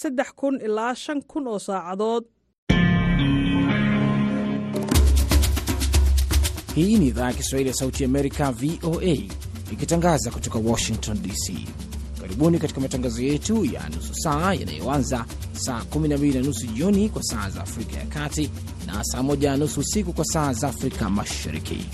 saddex 0.00 0.28
kun 0.40 0.54
ilaa 0.66 0.94
shan 0.94 1.20
kun 1.30 1.44
oo 1.52 1.58
saacadood 1.58 2.24
Hii 6.76 6.98
ni 6.98 7.06
idhaa 7.06 7.26
ya 7.26 7.32
Kiswahili 7.32 7.68
ya 7.70 7.74
Sauti 7.76 8.04
Amerika, 8.04 8.52
VOA, 8.52 9.16
ikitangaza 9.72 10.30
kutoka 10.30 10.58
Washington 10.58 11.22
DC. 11.22 11.68
Karibuni 12.20 12.58
katika 12.58 12.80
matangazo 12.80 13.22
yetu 13.22 13.64
ya 13.64 13.88
nusu 13.88 14.14
saa 14.14 14.54
yanayoanza 14.54 15.24
saa 15.52 15.80
12 15.80 16.34
na 16.34 16.40
nusu 16.40 16.66
jioni 16.66 17.08
kwa 17.08 17.22
saa 17.22 17.50
za 17.50 17.60
Afrika 17.60 17.96
ya 17.98 18.06
Kati 18.06 18.50
na 18.86 19.04
saa 19.04 19.20
1 19.20 19.50
na 19.50 19.56
nusu 19.56 19.80
usiku 19.80 20.12
kwa 20.12 20.24
saa 20.24 20.52
za 20.52 20.68
Afrika 20.68 21.10
Mashariki. 21.10 21.86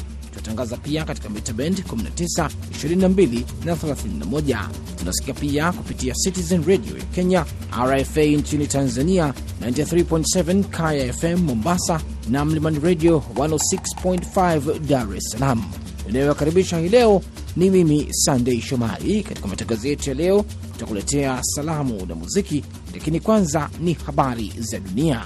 Tunatangaza 0.42 0.76
pia 0.76 1.04
katika 1.04 1.28
mita 1.28 1.52
bend 1.52 1.78
19, 1.78 2.48
22 2.82 3.42
na 3.64 3.74
31. 3.74 4.68
Tunasikia 4.98 5.34
pia 5.34 5.72
kupitia 5.72 6.14
Citizen 6.14 6.64
Radio 6.66 6.98
ya 6.98 7.04
Kenya, 7.04 7.46
RFA 7.84 8.22
nchini 8.22 8.66
Tanzania 8.66 9.34
93.7, 9.60 10.64
Kaya 10.64 11.12
FM 11.12 11.36
Mombasa 11.36 12.00
na 12.30 12.44
Mlimani 12.44 12.78
Radio 12.78 13.22
106.5 13.34 14.78
Dar 14.78 15.16
es 15.16 15.24
Salaam. 15.30 15.62
Inayowakaribisha 16.08 16.78
hii 16.78 16.88
leo 16.88 17.22
ni 17.56 17.70
mimi 17.70 18.08
Sandei 18.10 18.60
Shomari. 18.60 19.22
Katika 19.22 19.48
matangazo 19.48 19.88
yetu 19.88 20.08
ya 20.10 20.14
leo, 20.14 20.44
tutakuletea 20.72 21.38
salamu 21.42 22.06
na 22.06 22.14
muziki, 22.14 22.64
lakini 22.94 23.20
kwanza 23.20 23.70
ni 23.80 23.92
habari 23.92 24.52
za 24.58 24.78
dunia. 24.80 25.22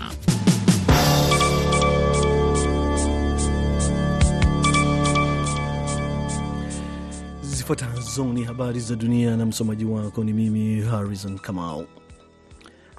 Zifuatazo 7.66 8.25
ni 8.33 8.45
habari 8.45 8.80
za 8.80 8.97
dunia 8.97 9.37
na 9.37 9.47
msomaji 9.47 9.84
wako 9.84 10.24
ni 10.24 10.33
mimi 10.33 10.80
Harrison 10.80 11.38
Kamau. 11.38 11.87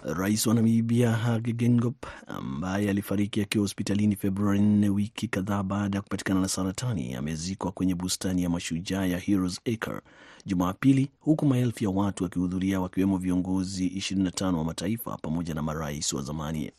Rais 0.03 0.47
wa 0.47 0.53
Namibia 0.55 1.11
Hage 1.11 1.53
Geingob 1.53 1.93
ambaye 2.27 2.89
alifariki 2.89 3.41
akiwa 3.41 3.61
hospitalini 3.61 4.15
Februari 4.15 4.59
4 4.59 4.89
wiki 4.89 5.27
kadhaa 5.27 5.63
baada 5.63 5.97
ya 5.97 6.01
kupatikana 6.01 6.39
na 6.41 6.47
saratani 6.47 7.15
amezikwa 7.15 7.71
kwenye 7.71 7.95
bustani 7.95 8.43
ya 8.43 8.49
mashujaa 8.49 9.05
ya 9.05 9.19
Heroes 9.19 9.61
Acre 9.73 10.01
Jumapili, 10.45 11.09
huku 11.19 11.45
maelfu 11.45 11.83
ya 11.83 11.89
watu 11.89 12.23
wakihudhuria 12.23 12.81
wakiwemo 12.81 13.17
viongozi 13.17 13.87
25 13.87 14.53
wa 14.55 14.63
mataifa 14.63 15.17
pamoja 15.21 15.53
na 15.53 15.61
marais 15.61 16.13
wa 16.13 16.21
zamani. 16.21 16.71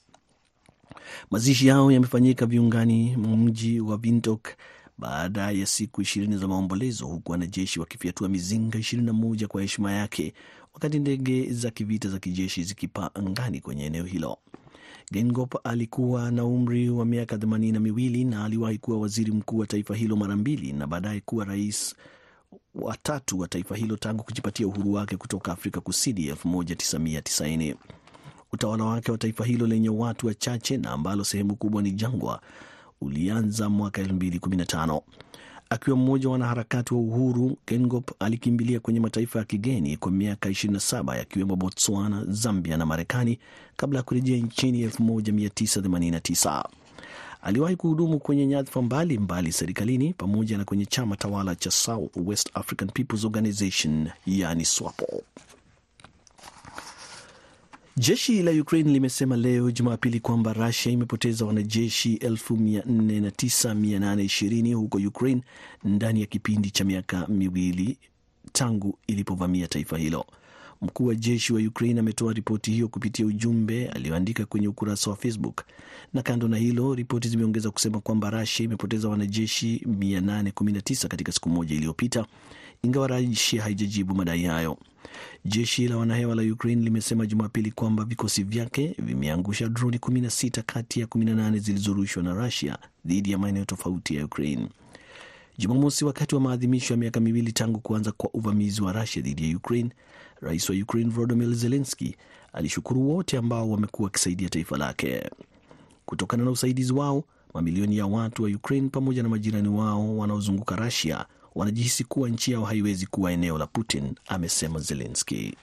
Mazishi 1.30 1.66
yao 1.66 1.92
yamefanyika 1.92 2.46
viungani 2.46 3.16
mwa 3.16 3.36
mji 3.36 3.80
wa 3.80 4.00
Windhoek 4.02 4.48
baada 4.98 5.50
ya 5.50 5.66
siku 5.66 6.02
ishirini 6.02 6.36
za 6.36 6.48
maombolezo, 6.48 7.06
huku 7.06 7.32
wanajeshi 7.32 7.80
wakifyatua 7.80 8.28
mizinga 8.28 8.78
21 8.78 9.46
kwa 9.46 9.62
heshima 9.62 9.92
yake 9.92 10.34
wakati 10.74 10.98
ndege 10.98 11.52
za 11.52 11.70
kivita 11.70 12.08
za 12.08 12.18
kijeshi 12.18 12.62
zikipaa 12.64 13.10
angani 13.14 13.60
kwenye 13.60 13.86
eneo 13.86 14.04
hilo. 14.04 14.38
Gengop 15.12 15.66
alikuwa 15.66 16.30
na 16.30 16.44
umri 16.44 16.90
wa 16.90 17.04
miaka 17.04 17.38
themanini 17.38 17.72
na 17.72 17.80
miwili 17.80 18.24
na 18.24 18.44
aliwahi 18.44 18.78
kuwa 18.78 18.98
waziri 19.00 19.32
mkuu 19.32 19.58
wa 19.58 19.66
taifa 19.66 19.94
hilo 19.94 20.16
mara 20.16 20.36
mbili 20.36 20.72
na 20.72 20.86
baadaye 20.86 21.20
kuwa 21.20 21.44
rais 21.44 21.94
wa 22.74 22.96
tatu 22.96 23.38
wa 23.38 23.48
taifa 23.48 23.76
hilo 23.76 23.96
tangu 23.96 24.24
kujipatia 24.24 24.66
uhuru 24.66 24.92
wake 24.92 25.16
kutoka 25.16 25.52
Afrika 25.52 25.80
Kusini 25.80 26.30
1990. 26.30 27.74
Utawala 28.52 28.84
wake 28.84 29.12
wa 29.12 29.18
taifa 29.18 29.44
hilo 29.44 29.66
lenye 29.66 29.88
watu 29.88 30.26
wachache 30.26 30.76
na 30.76 30.90
ambalo 30.90 31.24
sehemu 31.24 31.56
kubwa 31.56 31.82
ni 31.82 31.90
jangwa 31.92 32.40
ulianza 33.00 33.68
mwaka 33.68 34.02
2015. 34.02 35.00
Akiwa 35.70 35.96
mmoja 35.96 36.26
wa 36.28 36.32
wanaharakati 36.32 36.94
wa 36.94 37.00
uhuru, 37.00 37.56
Gengop 37.66 38.10
alikimbilia 38.22 38.80
kwenye 38.80 39.00
mataifa 39.00 39.38
ya 39.38 39.44
kigeni 39.44 39.96
kwa 39.96 40.10
miaka 40.12 40.48
27 40.48 41.16
yakiwemo 41.16 41.56
Botswana, 41.56 42.24
Zambia 42.28 42.76
na 42.76 42.86
Marekani 42.86 43.38
kabla 43.76 43.98
ya 43.98 44.02
kurejea 44.02 44.36
nchini 44.36 44.86
1989. 44.86 46.64
Aliwahi 47.42 47.76
kuhudumu 47.76 48.18
kwenye 48.18 48.46
nyadhifa 48.46 48.82
mbalimbali 48.82 49.52
serikalini 49.52 50.14
pamoja 50.14 50.58
na 50.58 50.64
kwenye 50.64 50.86
chama 50.86 51.16
tawala 51.16 51.54
cha 51.54 51.70
South 51.70 52.10
West 52.16 52.50
African 52.54 52.88
Peoples 52.90 53.24
Organization, 53.24 54.08
yani 54.26 54.64
SWAPO. 54.64 55.22
Jeshi 57.98 58.42
la 58.42 58.50
Ukraine 58.50 58.92
limesema 58.92 59.36
leo 59.36 59.70
Jumapili 59.70 60.20
kwamba 60.20 60.52
Rusia 60.52 60.92
imepoteza 60.92 61.44
wanajeshi 61.44 62.16
49820 62.16 64.74
huko 64.74 64.98
Ukraine 64.98 65.42
ndani 65.84 66.20
ya 66.20 66.26
kipindi 66.26 66.70
cha 66.70 66.84
miaka 66.84 67.26
miwili 67.28 67.98
tangu 68.52 68.98
ilipovamia 69.06 69.68
taifa 69.68 69.98
hilo. 69.98 70.26
Mkuu 70.82 71.06
wa 71.06 71.14
jeshi 71.14 71.52
wa 71.52 71.60
Ukraine 71.60 72.00
ametoa 72.00 72.32
ripoti 72.32 72.70
hiyo 72.70 72.88
kupitia 72.88 73.26
ujumbe 73.26 73.88
aliyoandika 73.88 74.46
kwenye 74.46 74.68
ukurasa 74.68 75.10
wa 75.10 75.16
Facebook. 75.16 75.62
Na 76.14 76.22
kando 76.22 76.48
na 76.48 76.56
hilo, 76.56 76.94
ripoti 76.94 77.28
zimeongeza 77.28 77.70
kusema 77.70 78.00
kwamba 78.00 78.30
Rusia 78.30 78.64
imepoteza 78.64 79.08
wanajeshi 79.08 79.82
819 79.88 81.08
katika 81.08 81.32
siku 81.32 81.48
moja 81.48 81.76
iliyopita, 81.76 82.26
ingawa 82.82 83.06
Rasia 83.08 83.62
haijajibu 83.62 84.14
madai 84.14 84.42
hayo. 84.44 84.78
Jeshi 85.44 85.88
la 85.88 85.96
wanahewa 85.96 86.34
la 86.34 86.42
Ukraine 86.52 86.82
limesema 86.82 87.26
Jumapili 87.26 87.70
kwamba 87.72 88.04
vikosi 88.04 88.42
vyake 88.42 88.94
vimeangusha 88.98 89.68
droni 89.68 89.96
16 89.96 90.62
kati 90.66 91.00
ya 91.00 91.06
18 91.06 91.58
zilizorushwa 91.58 92.22
na 92.22 92.34
Rusia 92.34 92.78
dhidi 93.04 93.30
ya 93.32 93.38
maeneo 93.38 93.64
tofauti 93.64 94.16
ya 94.16 94.24
Ukraine. 94.24 94.68
Jumamosi, 95.58 96.04
wakati 96.04 96.34
wa 96.34 96.40
maadhimisho 96.40 96.94
ya 96.94 96.98
miaka 96.98 97.20
miwili 97.20 97.52
tangu 97.52 97.80
kuanza 97.80 98.12
kwa 98.12 98.30
uvamizi 98.34 98.82
wa 98.82 98.92
Rusia 98.92 99.22
dhidi 99.22 99.50
ya 99.50 99.56
Ukraine, 99.56 99.90
rais 100.40 100.70
wa 100.70 100.76
Ukraine 100.76 101.10
Volodymyr 101.10 101.54
Zelensky 101.54 102.16
alishukuru 102.52 103.08
wote 103.10 103.38
ambao 103.38 103.70
wamekuwa 103.70 104.06
wakisaidia 104.06 104.48
taifa 104.48 104.76
lake. 104.78 105.30
Kutokana 106.06 106.44
na 106.44 106.50
usaidizi 106.50 106.92
wao, 106.92 107.24
mamilioni 107.54 107.96
ya 107.98 108.06
watu 108.06 108.42
wa 108.42 108.48
Ukraine 108.48 108.88
pamoja 108.88 109.22
na 109.22 109.28
majirani 109.28 109.68
wao 109.68 110.16
wanaozunguka 110.18 110.76
Rusia 110.76 111.26
wanajihisi 111.58 112.04
kuwa 112.04 112.28
nchi 112.28 112.52
yao 112.52 112.64
haiwezi 112.64 113.06
kuwa 113.06 113.32
eneo 113.32 113.58
la 113.58 113.66
Putin, 113.66 114.14
amesema 114.28 114.80
Zelensky. 114.80 115.54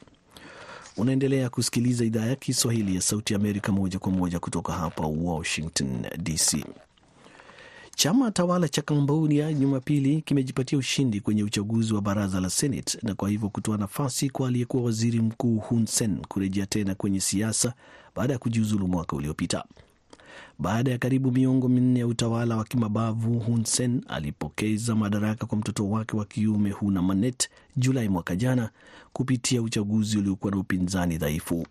Unaendelea 0.97 1.49
kusikiliza 1.49 2.05
idhaa 2.05 2.25
ya 2.25 2.35
Kiswahili 2.35 2.95
ya 2.95 3.01
Sauti 3.01 3.33
ya 3.33 3.39
Amerika 3.39 3.71
moja 3.71 3.99
kwa 3.99 4.11
moja 4.11 4.39
kutoka 4.39 4.73
hapa 4.73 5.07
Washington 5.07 6.05
DC. 6.17 6.65
Chama 7.95 8.31
tawala 8.31 8.67
cha 8.69 8.81
Kambodia 8.81 9.53
Jumapili 9.53 10.21
kimejipatia 10.21 10.77
ushindi 10.77 11.21
kwenye 11.21 11.43
uchaguzi 11.43 11.93
wa 11.93 12.01
baraza 12.01 12.39
la 12.39 12.49
Senate 12.49 12.97
na 13.03 13.15
kwa 13.15 13.29
hivyo 13.29 13.49
kutoa 13.49 13.77
nafasi 13.77 14.29
kwa 14.29 14.47
aliyekuwa 14.47 14.83
waziri 14.83 15.19
mkuu 15.19 15.57
Hun 15.57 15.85
Sen 15.85 16.17
kurejea 16.27 16.65
tena 16.65 16.95
kwenye 16.95 17.19
siasa 17.19 17.73
baada 18.15 18.33
ya 18.33 18.39
kujiuzulu 18.39 18.87
mwaka 18.87 19.15
uliopita. 19.15 19.63
Baada 20.59 20.91
ya 20.91 20.97
karibu 20.97 21.31
miongo 21.31 21.67
minne 21.69 21.99
ya 21.99 22.07
utawala 22.07 22.57
wa 22.57 22.63
kimabavu, 22.63 23.39
Hun 23.39 23.63
Sen 23.63 24.01
alipokeza 24.07 24.95
madaraka 24.95 25.45
kwa 25.45 25.57
mtoto 25.57 25.89
wake 25.89 26.17
wa 26.17 26.25
kiume 26.25 26.71
Huna 26.71 27.01
Manet 27.01 27.49
Julai 27.77 28.09
mwaka 28.09 28.35
jana 28.35 28.69
kupitia 29.13 29.61
uchaguzi 29.61 30.17
uliokuwa 30.17 30.51
na 30.51 30.57
upinzani 30.57 31.17
dhaifu. 31.17 31.67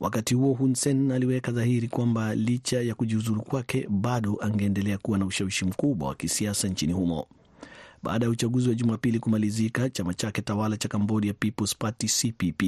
Wakati 0.00 0.34
huo 0.34 0.52
Hun 0.54 0.74
Sen 0.74 1.10
aliweka 1.10 1.52
dhahiri 1.52 1.88
kwamba 1.88 2.34
licha 2.34 2.80
ya 2.82 2.94
kujiuzuru 2.94 3.42
kwake 3.42 3.86
bado 3.90 4.36
angeendelea 4.40 4.98
kuwa 4.98 5.18
na 5.18 5.24
ushawishi 5.26 5.64
mkubwa 5.64 6.08
wa 6.08 6.14
kisiasa 6.14 6.68
nchini 6.68 6.92
humo. 6.92 7.26
Baada 8.02 8.24
ya 8.26 8.30
uchaguzi 8.30 8.68
wa 8.68 8.74
Jumapili 8.74 9.18
kumalizika, 9.18 9.90
chama 9.90 10.14
chake 10.14 10.42
tawala 10.42 10.76
cha 10.76 10.88
Cambodia 10.88 11.34
People's 11.34 11.76
Party 11.76 12.06
CPP 12.06 12.62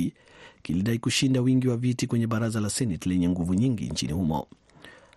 kilidai 0.63 0.99
kushinda 0.99 1.41
wingi 1.41 1.69
wa 1.69 1.77
viti 1.77 2.07
kwenye 2.07 2.27
baraza 2.27 2.61
la 2.61 2.71
Senate 2.71 3.09
lenye 3.09 3.29
nguvu 3.29 3.55
nyingi 3.55 3.85
nchini 3.89 4.13
humo. 4.13 4.47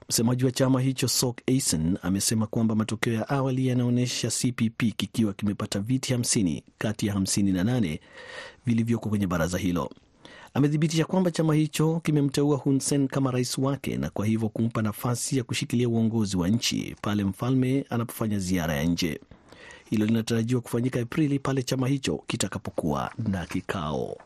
Msemaji 0.10 0.46
wa 0.46 0.52
chama 0.52 0.82
hicho 0.82 1.08
Sok 1.08 1.38
Eisen 1.48 1.98
amesema 2.02 2.48
kwamba 2.48 2.76
matokeo 2.76 3.14
ya 3.14 3.30
awali 3.30 3.68
yanaonyesha 3.68 4.30
CPP 4.32 4.84
kikiwa 4.98 5.34
kimepata 5.34 5.80
viti 5.80 6.14
50 6.14 6.62
kati 6.78 7.08
ya 7.08 7.16
58 7.16 8.00
vilivyoko 8.66 9.10
kwenye 9.10 9.28
baraza 9.28 9.58
hilo. 9.58 9.90
Amethibitisha 10.54 11.06
kwamba 11.06 11.32
chama 11.32 11.56
hicho 11.56 12.00
kimemteua 12.04 12.58
Hun 12.58 12.80
Sen 12.80 13.08
kama 13.08 13.32
rais 13.32 13.58
wake 13.58 13.98
na 13.98 14.10
kwa 14.10 14.26
hivyo 14.26 14.50
kumpa 14.50 14.82
nafasi 14.82 15.38
ya 15.38 15.44
kushikilia 15.44 15.90
uongozi 15.90 16.38
wa 16.38 16.48
nchi 16.50 16.96
pale 17.02 17.24
mfalme 17.24 17.86
anapofanya 17.90 18.40
ziara 18.40 18.74
ya 18.76 18.84
nje. 18.84 19.20
Hilo 19.90 20.06
linatarajiwa 20.06 20.62
kufanyika 20.62 21.00
Aprili 21.00 21.40
pale 21.40 21.64
chama 21.64 21.88
hicho 21.88 22.24
kitakapokuwa 22.28 23.12
na 23.18 23.46
kikao. 23.46 24.18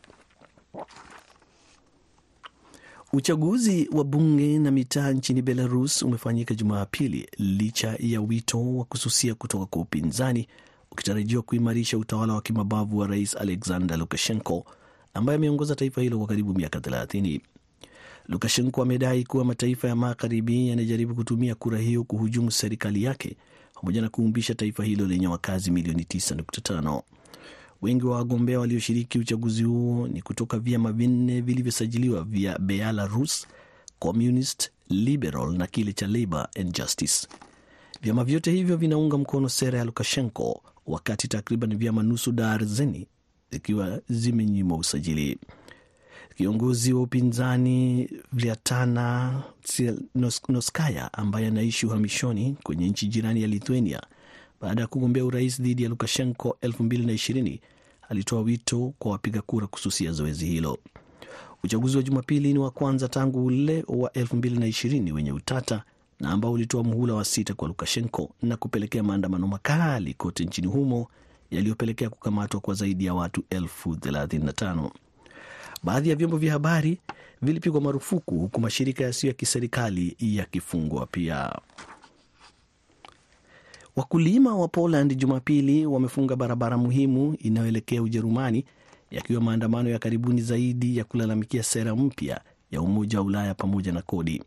Uchaguzi 3.14 3.90
wa 3.94 4.04
bunge 4.04 4.60
na 4.60 4.72
mitaa 4.72 5.12
nchini 5.12 5.42
Belarus 5.42 6.02
umefanyika 6.02 6.54
Jumapili 6.56 7.30
licha 7.38 7.96
ya 8.00 8.22
wito 8.22 8.76
wa 8.76 8.86
kususia 8.86 9.36
kutoka 9.36 9.66
kwa 9.66 9.82
upinzani, 9.82 10.48
ukitarajiwa 10.92 11.42
kuimarisha 11.42 11.98
utawala 11.98 12.34
wa 12.34 12.42
kimabavu 12.42 12.98
wa 12.98 13.08
rais 13.08 13.36
Alexander 13.38 13.98
Lukashenko 13.98 14.66
ambaye 15.14 15.36
ameongoza 15.38 15.76
taifa 15.76 16.02
hilo 16.02 16.18
kwa 16.18 16.28
karibu 16.28 16.54
miaka 16.54 16.80
30. 16.80 17.40
Lukashenko 18.28 18.82
amedai 18.82 19.24
kuwa 19.24 19.46
mataifa 19.46 19.88
ya 19.88 19.96
magharibi 19.96 20.70
yanajaribu 20.70 21.16
kutumia 21.16 21.56
kura 21.56 21.78
hiyo 21.80 22.04
kuhujumu 22.04 22.52
serikali 22.52 23.04
yake 23.04 23.38
pamoja 23.74 24.02
na 24.02 24.10
kuumbisha 24.10 24.56
taifa 24.56 24.84
hilo 24.84 25.08
lenye 25.08 25.28
wakazi 25.28 25.72
milioni 25.72 26.04
9.5. 26.04 27.02
Wengi 27.82 28.06
wa 28.06 28.16
wagombea 28.18 28.60
walioshiriki 28.60 29.20
uchaguzi 29.20 29.64
huo 29.64 30.08
ni 30.08 30.22
kutoka 30.22 30.60
vyama 30.60 30.92
vinne 30.92 31.42
vilivyosajiliwa 31.42 32.24
vya 32.24 32.60
Belarus, 32.60 33.48
Communist, 34.00 34.70
Liberal 34.90 35.54
na 35.58 35.68
kile 35.68 35.94
cha 35.94 36.08
Labour 36.08 36.48
and 36.60 36.76
Justice. 36.78 37.28
Vyama 38.02 38.24
vyote 38.24 38.52
hivyo 38.52 38.78
vinaunga 38.78 39.18
mkono 39.18 39.50
sera 39.50 39.80
ya 39.80 39.86
Lukashenko, 39.86 40.62
wakati 40.88 41.28
takriban 41.28 41.78
vyama 41.78 42.04
nusu 42.04 42.32
darzeni 42.32 43.08
zikiwa 43.52 44.02
zimenyimwa 44.10 44.78
usajili. 44.78 45.38
Kiongozi 46.38 46.94
wa 46.94 47.02
upinzani 47.02 48.10
Vliatana 48.34 49.44
Noskaya 50.50 51.14
ambaye 51.14 51.48
anaishi 51.48 51.86
uhamishoni 51.86 52.58
kwenye 52.64 52.90
nchi 52.90 53.08
jirani 53.08 53.42
ya 53.42 53.48
Lithuania 53.48 54.02
baada 54.62 54.82
ya 54.82 54.88
kugombea 54.88 55.26
urais 55.26 55.62
dhidi 55.62 55.84
ya 55.84 55.90
Lukashenko 55.90 56.58
2020 56.64 57.60
alitoa 58.10 58.42
wito 58.42 58.94
kwa 59.00 59.12
wapiga 59.12 59.42
kura 59.42 59.68
kususia 59.68 60.12
zoezi 60.12 60.46
hilo. 60.46 60.78
Uchaguzi 61.64 61.98
wa 61.98 62.04
Jumapili 62.04 62.54
ni 62.54 62.60
wa 62.60 62.72
kwanza 62.72 63.08
tangu 63.08 63.46
ule 63.46 63.84
wa 63.88 64.10
2020 64.10 65.12
wenye 65.12 65.32
utata 65.32 65.84
na 66.20 66.30
ambao 66.32 66.52
ulitoa 66.52 66.84
muhula 66.84 67.14
wa 67.14 67.26
sita 67.26 67.54
kwa 67.54 67.68
Lukashenko 67.68 68.30
na 68.42 68.58
kupelekea 68.58 69.04
maandamano 69.04 69.48
makali 69.48 70.14
kote 70.14 70.46
nchini 70.46 70.68
humo 70.68 71.08
yaliyopelekea 71.52 72.10
kukamatwa 72.10 72.60
kwa 72.60 72.74
zaidi 72.74 73.06
ya 73.06 73.14
watu 73.14 73.44
elfu 73.50 73.94
35. 73.94 74.92
Baadhi 75.84 76.10
ya 76.10 76.16
vyombo 76.16 76.38
vya 76.38 76.54
habari 76.54 76.98
vilipigwa 77.42 77.82
marufuku 77.82 78.40
huku 78.40 78.62
mashirika 78.62 79.04
yasiyo 79.04 79.30
ya 79.30 79.34
kiserikali 79.34 80.16
yakifungwa 80.20 81.06
pia. 81.06 81.56
Wakulima 84.00 84.56
wa 84.56 84.68
Poland 84.68 85.16
Jumapili 85.18 85.86
wamefunga 85.86 86.36
barabara 86.36 86.78
muhimu 86.78 87.36
inayoelekea 87.40 88.02
Ujerumani, 88.02 88.66
yakiwa 89.12 89.42
maandamano 89.42 89.90
ya 89.90 90.00
karibuni 90.00 90.42
zaidi 90.42 90.98
ya 90.98 91.04
kulalamikia 91.04 91.64
sera 91.64 91.96
mpya 91.96 92.42
ya 92.72 92.82
Umoja 92.82 93.20
wa 93.20 93.26
Ulaya 93.26 93.54
pamoja 93.56 93.92
na 93.92 94.02
kodi. 94.02 94.44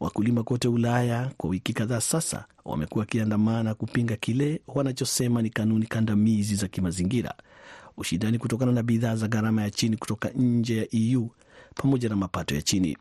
Wakulima 0.00 0.42
kote 0.42 0.68
Ulaya 0.68 1.30
kwa 1.36 1.50
wiki 1.50 1.72
kadhaa 1.72 2.00
sasa 2.00 2.44
wamekuwa 2.64 3.00
wakiandamana 3.02 3.74
kupinga 3.74 4.16
kile 4.16 4.60
wanachosema 4.66 5.42
ni 5.42 5.50
kanuni 5.50 5.86
kandamizi 5.86 6.54
za 6.54 6.68
kimazingira, 6.68 7.34
ushindani 7.96 8.38
kutokana 8.38 8.72
na 8.72 8.82
bidhaa 8.82 9.16
za 9.16 9.28
gharama 9.28 9.62
ya 9.62 9.70
chini 9.70 9.96
kutoka 9.96 10.28
nje 10.28 10.76
ya 10.76 10.86
EU 10.92 11.28
pamoja 11.74 12.08
na 12.08 12.16
mapato 12.16 12.54
ya 12.54 12.62
chini. 12.62 12.96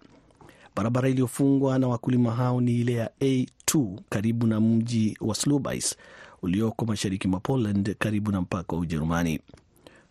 Barabara 0.76 1.10
iliyofungwa 1.10 1.80
na 1.80 1.88
wakulima 1.88 2.32
hao 2.32 2.62
ni 2.62 2.80
ile 2.82 2.94
ya 2.94 3.10
A2 3.22 4.00
karibu 4.10 4.48
na 4.48 4.62
mji 4.62 5.18
wa 5.22 5.36
Slubice 5.36 5.96
ulioko 6.42 6.86
mashariki 6.86 7.28
mwa 7.28 7.40
Poland 7.40 7.96
karibu 8.00 8.32
na 8.32 8.42
mpaka 8.42 8.76
wa 8.76 8.82
Ujerumani. 8.82 9.40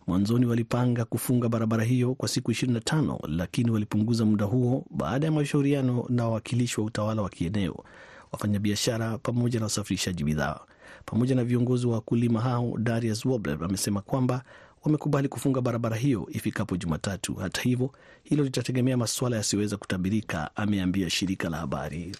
Mwanzoni 0.07 0.45
walipanga 0.45 1.05
kufunga 1.05 1.49
barabara 1.49 1.83
hiyo 1.83 2.15
kwa 2.15 2.27
siku 2.29 2.51
25 2.51 3.17
lakini 3.27 3.71
walipunguza 3.71 4.25
muda 4.25 4.45
huo 4.45 4.85
baada 4.91 5.25
ya 5.25 5.31
mashauriano 5.31 6.05
na 6.09 6.23
wawakilishi 6.23 6.79
wa 6.79 6.85
utawala 6.87 7.21
wa 7.21 7.29
kieneo, 7.29 7.83
wafanyabiashara 8.31 9.17
pamoja 9.17 9.59
na 9.59 9.65
wasafirishaji 9.65 10.23
bidhaa. 10.23 10.59
Pamoja 11.05 11.35
na 11.35 11.43
viongozi 11.43 11.87
wa 11.87 11.93
wakulima 11.93 12.41
hao, 12.41 12.77
Darius 12.77 13.25
Wobler 13.25 13.57
amesema 13.63 14.01
kwamba 14.01 14.43
wamekubali 14.85 15.27
kufunga 15.27 15.61
barabara 15.61 15.95
hiyo 15.95 16.27
ifikapo 16.31 16.77
Jumatatu. 16.77 17.33
Hata 17.35 17.61
hivyo, 17.61 17.89
hilo 18.23 18.43
litategemea 18.43 18.97
masuala 18.97 19.35
yasiyoweza 19.35 19.77
kutabirika, 19.77 20.49
ameambia 20.55 21.09
shirika 21.09 21.49
la 21.49 21.57
habari. 21.57 22.15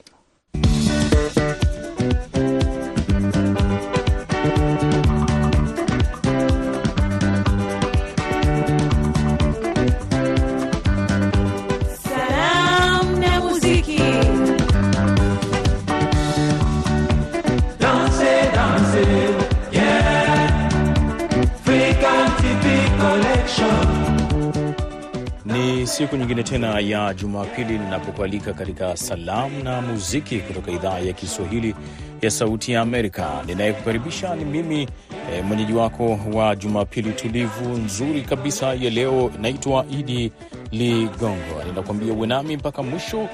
Siku 25.98 26.16
nyingine 26.18 26.44
tena 26.44 26.80
ya 26.80 27.14
Jumapili 27.14 27.78
ninapokualika 27.78 28.54
katika 28.54 28.98
salamu 28.98 29.64
na 29.64 29.82
muziki 29.82 30.40
kutoka 30.40 30.72
idhaa 30.72 31.00
ya 31.00 31.14
Kiswahili 31.14 31.76
ya 32.22 32.32
Sauti 32.32 32.72
ya 32.72 32.82
Amerika. 32.82 33.44
Ninayekukaribisha 33.46 34.36
ni 34.36 34.46
mimi 34.46 34.88
e, 35.34 35.42
mwenyeji 35.42 35.74
wako 35.74 36.20
wa 36.34 36.56
Jumapili 36.56 37.12
tulivu 37.12 37.70
nzuri 37.70 38.22
kabisa 38.22 38.68
ya 38.74 38.90
leo. 38.90 39.32
Naitwa 39.42 39.86
Idi 39.92 40.32
Ligongo, 40.72 41.64
ninakuambia 41.68 42.14
uwe 42.14 42.28
nami 42.28 42.58
mpaka 42.58 42.84
mwisho 42.84 43.28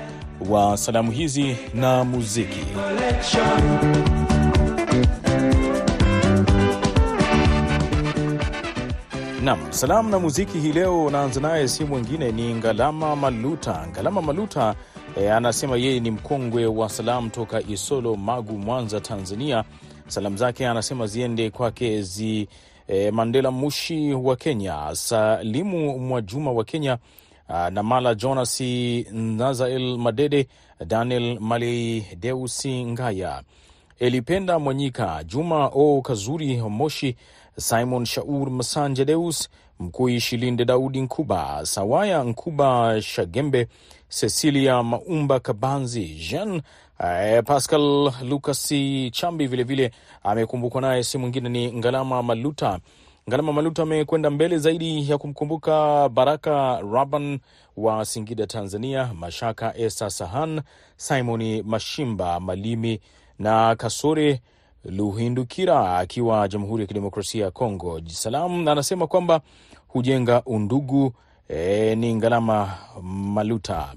wa 0.50 0.78
salamu 0.78 1.12
hizi 1.12 1.56
na 1.74 2.04
muziki. 2.04 2.60
Nam 9.44 9.60
salamu 9.74 10.10
na 10.10 10.20
muziki 10.20 10.60
hii 10.60 10.72
leo 10.72 11.10
naanza 11.10 11.42
naye, 11.42 11.68
si 11.68 11.84
mwingine 11.84 12.32
ni 12.32 12.56
Ngalama 12.56 13.16
Maluta. 13.16 13.88
Ngalama 13.88 14.22
Maluta 14.22 14.76
e, 15.18 15.30
anasema 15.30 15.78
yeye 15.78 16.00
ni 16.00 16.12
mkongwe 16.12 16.66
wa 16.66 16.90
salamu 16.90 17.30
toka 17.30 17.62
Isolo, 17.62 18.16
Magu, 18.16 18.58
Mwanza, 18.58 19.00
Tanzania. 19.02 19.64
Salamu 20.08 20.38
zake 20.38 20.68
anasema 20.68 21.08
ziende 21.08 21.50
kwake 21.50 22.02
zi 22.02 22.48
e, 22.88 23.12
Mandela 23.12 23.52
Mushi 23.52 24.14
wa 24.14 24.36
Kenya, 24.36 24.90
Salimu 24.96 26.00
Mwajuma 26.00 26.52
wa 26.52 26.64
Kenya, 26.64 26.98
a, 27.48 27.70
Namala 27.70 28.16
Jonas 28.16 28.62
Nazael 29.12 29.98
Madede, 29.98 30.48
Daniel 30.88 31.40
Malei, 31.40 32.06
Deusi 32.20 32.86
Ngaya, 32.86 33.44
Elipenda 34.00 34.60
Mwanyika, 34.60 35.24
Juma 35.24 35.70
O 35.74 36.02
Kazuri 36.02 36.58
Moshi, 36.62 37.16
Simon 37.58 38.06
Shaur 38.06 38.50
Masanja 38.52 39.06
Deus, 39.06 39.50
Mkui 39.80 40.20
Shilinde 40.20 40.66
Daudi 40.66 41.02
Nkuba, 41.02 41.66
Sawaya 41.66 42.24
Nkuba 42.24 43.02
Shagembe, 43.02 43.68
Cecilia 44.10 44.84
Maumba 44.84 45.40
Kabanzi, 45.40 46.06
Jean 46.30 46.62
eh, 47.00 47.44
Pascal 47.44 48.12
Lucas 48.24 48.74
Chambi 49.12 49.48
vilevile 49.48 49.92
amekumbukwa 50.24 50.82
naye, 50.82 51.04
si 51.04 51.18
mwingine 51.18 51.50
ni 51.50 51.74
Ngalama 51.74 52.24
Maluta. 52.24 52.80
Ngalama 53.30 53.54
Maluta 53.54 53.84
amekwenda 53.84 54.30
mbele 54.30 54.58
zaidi 54.58 55.10
ya 55.12 55.18
kumkumbuka 55.18 56.10
Baraka 56.10 56.82
Raban 56.94 57.40
wa 57.78 58.06
Singida, 58.06 58.48
Tanzania, 58.48 59.14
Mashaka 59.14 59.78
Esa 59.78 60.10
Sahan, 60.10 60.62
Simoni 60.98 61.62
Mashimba 61.62 62.40
Malimi 62.40 63.00
na 63.40 63.76
Kasore 63.76 64.42
Luhindukira 64.86 65.98
akiwa 65.98 66.48
Jamhuri 66.48 66.82
ya 66.84 66.88
Kidemokrasia 66.88 67.46
ya 67.46 67.52
Kongo. 67.52 68.02
Salam 68.08 68.68
anasema 68.68 69.08
kwamba 69.08 69.42
hujenga 69.88 70.42
undugu. 70.46 71.14
E, 71.50 71.96
ni 71.96 72.16
Ngalama 72.16 72.78
Maluta. 73.04 73.94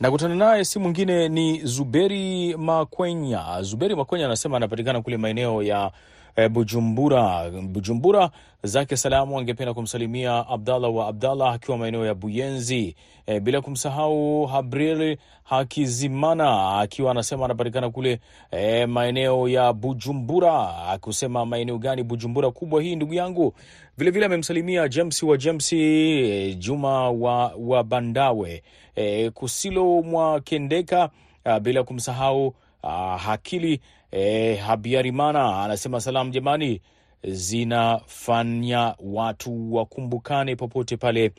Nakutana 0.00 0.34
naye 0.34 0.64
si 0.64 0.78
mwingine 0.78 1.28
ni 1.28 1.60
Zuberi 1.64 2.56
Makwenya. 2.56 3.62
Zuberi 3.62 3.94
Makwenya 3.96 4.26
anasema 4.26 4.56
anapatikana 4.56 5.02
kule 5.02 5.16
maeneo 5.16 5.62
ya 5.62 5.90
e, 6.36 6.48
Bujumbura. 6.48 7.50
Bujumbura 7.50 8.30
zake 8.62 8.96
salamu 8.96 9.38
angependa 9.38 9.74
kumsalimia 9.74 10.46
Abdallah 10.48 10.94
wa 10.94 11.08
Abdallah 11.08 11.52
akiwa 11.54 11.78
maeneo 11.78 12.06
ya 12.06 12.14
Buyenzi, 12.14 12.96
eh, 13.26 13.40
bila 13.42 13.60
kumsahau 13.60 14.46
Habril 14.46 15.16
Hakizimana 15.44 16.78
akiwa 16.78 17.10
anasema 17.10 17.44
anapatikana 17.44 17.90
kule 17.90 18.20
eh, 18.50 18.88
maeneo 18.88 19.48
ya 19.48 19.72
Bujumbura, 19.72 20.76
akusema 20.88 21.46
maeneo 21.46 21.78
gani 21.78 22.02
Bujumbura 22.02 22.50
kubwa 22.50 22.82
hii 22.82 22.96
ndugu 22.96 23.14
yangu. 23.14 23.54
Vilevile 23.98 24.26
amemsalimia 24.26 24.88
James 24.88 25.22
wa 25.22 25.36
James, 25.36 25.72
e, 25.72 26.54
Juma 26.54 27.10
wa, 27.10 27.52
wa 27.58 27.84
Bandawe, 27.84 28.62
eh, 28.96 29.32
Kusilo 29.32 30.02
mwa 30.02 30.40
Kendeka, 30.40 31.10
ah, 31.44 31.60
bila 31.60 31.82
kumsahau 31.84 32.54
ah, 32.82 33.18
Hakili 33.18 33.80
e, 34.14 34.54
Habiarimana 34.56 35.62
anasema 35.62 36.00
salamu 36.00 36.30
jamani 36.30 36.80
zinafanya 37.24 38.94
watu 39.00 39.74
wakumbukane 39.74 40.56
popote 40.56 40.96
pale 40.96 41.32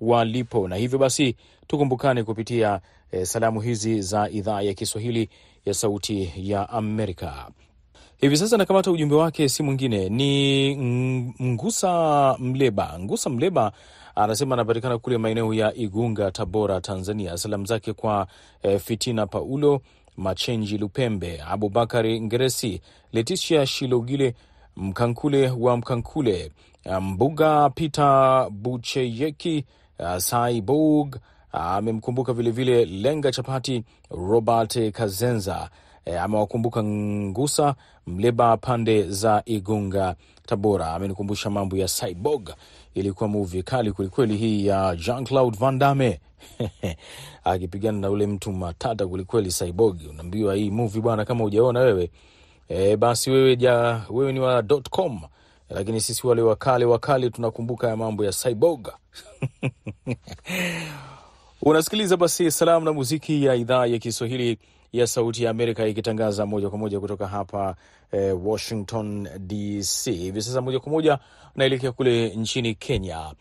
walipo, 0.00 0.68
na 0.68 0.76
hivyo 0.76 0.98
basi 0.98 1.36
tukumbukane 1.66 2.22
kupitia 2.24 2.80
eh, 3.12 3.26
salamu 3.26 3.60
hizi 3.60 4.02
za 4.02 4.30
idhaa 4.30 4.62
ya 4.62 4.74
Kiswahili 4.74 5.28
ya 5.66 5.74
Sauti 5.74 6.32
ya 6.36 6.68
Amerika. 6.68 7.50
Hivi 8.16 8.36
sasa 8.36 8.56
nakamata 8.56 8.90
ujumbe 8.90 9.14
wake, 9.14 9.48
si 9.48 9.62
mwingine 9.62 10.08
ni 10.08 10.76
Ngusa 11.42 12.36
Mleba. 12.38 12.98
Ngusa 13.00 13.30
Mleba 13.30 13.72
anasema 14.14 14.54
anapatikana 14.54 14.98
kule 14.98 15.18
maeneo 15.18 15.54
ya 15.54 15.74
Igunga, 15.74 16.30
Tabora, 16.30 16.80
Tanzania. 16.80 17.36
Salamu 17.38 17.64
zake 17.66 17.92
kwa 17.92 18.26
eh, 18.62 18.80
Fitina 18.80 19.26
Paulo 19.26 19.80
Machenji 20.16 20.78
Lupembe, 20.78 21.40
Abubakari 21.48 22.20
Ngeresi, 22.20 22.80
Leticia 23.12 23.66
Shilogile, 23.66 24.34
Mkankule 24.76 25.50
wa 25.50 25.76
Mkankule, 25.76 26.52
Mbuga 27.00 27.70
Peter 27.70 28.48
Bucheyeki, 28.50 29.64
uh, 29.98 30.16
Saibog 30.16 31.16
amemkumbuka 31.52 32.32
vilevile 32.32 32.84
Lenga 32.84 33.32
Chapati, 33.32 33.84
Robert 34.10 34.90
Kazenza 34.92 35.70
e, 36.04 36.16
amewakumbuka 36.18 36.82
Ngusa 36.84 37.74
Mleba 38.06 38.56
pande 38.56 39.02
za 39.10 39.42
Igunga, 39.46 40.14
Tabora. 40.46 40.94
Amenikumbusha 40.94 41.50
mambo 41.50 41.76
ya 41.76 41.88
Cyborg, 41.88 42.50
ilikuwa 42.94 43.28
muvi 43.28 43.62
kali 43.62 43.92
kwelikweli 43.92 44.36
hii 44.36 44.66
ya 44.66 44.96
Jean 44.96 45.24
Claude 45.24 45.58
Van 45.60 45.78
Damme. 45.78 46.20
Akipigana 47.44 47.98
na 47.98 48.10
ule 48.10 48.26
mtu 48.26 48.52
matata 48.52 49.06
kwelikweli 49.06 49.50
Cyborg. 49.52 50.00
Unaambiwa 50.10 50.54
hii 50.54 50.70
muvi 50.70 51.00
bwana, 51.00 51.24
kama 51.24 51.44
ujaona 51.44 51.80
wewe 51.80 52.10
e, 52.68 52.96
basi 52.96 53.30
wewe, 53.30 53.56
ja, 53.56 54.02
wewe 54.10 54.32
ni 54.32 54.40
wa 54.40 54.62
.com, 54.90 55.20
lakini 55.70 56.00
sisi 56.00 56.26
wale 56.26 56.42
wakale 56.42 56.84
wakale 56.84 57.30
tunakumbuka 57.30 57.88
ya 57.88 57.96
mambo 57.96 58.24
ya 58.24 58.32
Cyborg. 58.32 58.88
Unasikiliza 61.62 62.16
basi 62.16 62.50
salamu 62.50 62.84
na 62.86 62.92
muziki 62.92 63.44
ya 63.44 63.54
idhaa 63.54 63.86
ya 63.86 63.98
Kiswahili 63.98 64.58
ya 64.92 65.06
Sauti 65.06 65.44
ya 65.44 65.50
Amerika 65.50 65.86
ikitangaza 65.86 66.46
moja 66.46 66.68
kwa 66.70 66.78
moja 66.78 67.00
kutoka 67.00 67.26
hapa 67.26 67.76
eh, 68.12 68.46
Washington 68.46 69.28
DC. 69.38 70.10
Hivi 70.12 70.42
sasa 70.42 70.60
moja 70.60 70.80
kwa 70.80 70.92
moja 70.92 71.18
naelekea 71.56 71.92
kule 71.92 72.28
nchini 72.28 72.74
Kenya. 72.74 73.32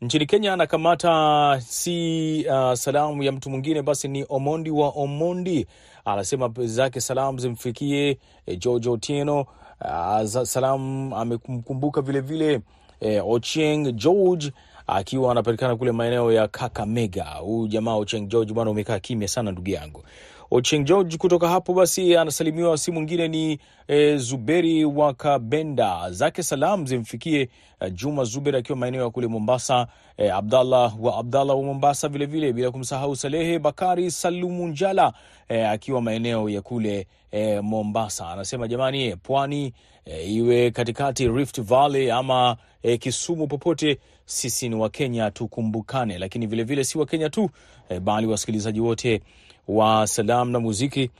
Nchini 0.00 0.26
Kenya 0.26 0.52
anakamata 0.52 1.60
si 1.60 2.46
uh, 2.48 2.72
salamu 2.74 3.22
ya 3.22 3.32
mtu 3.32 3.50
mwingine, 3.50 3.82
basi 3.82 4.08
ni 4.08 4.26
Omondi 4.28 4.70
wa 4.70 4.88
Omondi, 4.88 5.66
anasema 6.04 6.50
zake 6.58 7.00
salamu 7.00 7.38
zimfikie 7.38 8.18
eh, 8.46 8.58
George 8.58 8.88
Otieno. 8.88 9.46
Uh, 9.80 10.42
salamu 10.42 11.16
amemkumbuka 11.16 12.00
vilevile 12.02 12.60
eh, 13.00 13.28
Ochieng 13.28 13.92
George 13.92 14.52
akiwa 14.86 15.32
anapatikana 15.32 15.76
kule 15.76 15.92
maeneo 15.92 16.32
ya 16.32 16.48
Kakamega. 16.48 17.24
Huyu 17.24 17.68
jamaa 17.68 17.94
Ochieng 17.94 18.26
George 18.28 18.52
bwana, 18.52 18.70
umekaa 18.70 18.98
kimya 18.98 19.28
sana 19.28 19.52
ndugu 19.52 19.70
yangu. 19.70 20.04
Ochieng 20.50 20.84
George 20.84 21.16
kutoka 21.16 21.48
hapo 21.48 21.74
basi 21.74 22.16
anasalimiwa, 22.16 22.78
si 22.78 22.90
mwingine 22.90 23.28
ni 23.28 23.58
e, 23.88 24.16
Zuberi 24.16 24.84
wa 24.84 25.14
Kabenda, 25.14 26.10
zake 26.10 26.42
salam 26.42 26.86
zimfikie 26.86 27.48
e, 27.80 27.90
Juma 27.90 28.24
Zuberi 28.24 28.56
akiwa 28.58 28.78
maeneo 28.78 29.02
ya 29.02 29.10
kule 29.10 29.26
Mombasa, 29.26 29.86
e, 30.16 30.30
Abdallah 30.30 31.04
wa 31.04 31.16
Abdallah 31.18 31.56
wa 31.56 31.62
Mombasa 31.62 32.08
vilevile, 32.08 32.52
bila 32.52 32.70
kumsahau 32.70 33.16
Salehe 33.16 33.58
Bakari 33.58 34.10
Salumu 34.10 34.68
Njala 34.68 35.12
e, 35.48 35.64
akiwa 35.64 36.02
maeneo 36.02 36.48
ya 36.48 36.62
kule 36.62 37.06
e, 37.30 37.60
Mombasa. 37.60 38.28
Anasema 38.30 38.68
jamani, 38.68 39.16
pwani 39.16 39.72
e, 40.04 40.24
iwe 40.32 40.70
katikati 40.70 41.28
Rift 41.28 41.60
Valley 41.62 42.10
ama 42.10 42.56
e, 42.82 42.96
Kisumu, 42.98 43.46
popote 43.46 43.98
sisi 44.26 44.68
ni 44.68 44.74
Wakenya, 44.74 45.30
tukumbukane. 45.30 46.18
Lakini 46.18 46.46
vilevile 46.46 46.74
vile 46.74 46.84
si 46.84 46.98
Wakenya 46.98 47.30
tu 47.30 47.50
e, 47.88 48.00
bali 48.00 48.26
wasikilizaji 48.26 48.80
wote 48.80 49.22
wa 49.68 50.06
salam 50.06 50.50
na 50.50 50.60
muziki 50.60 51.10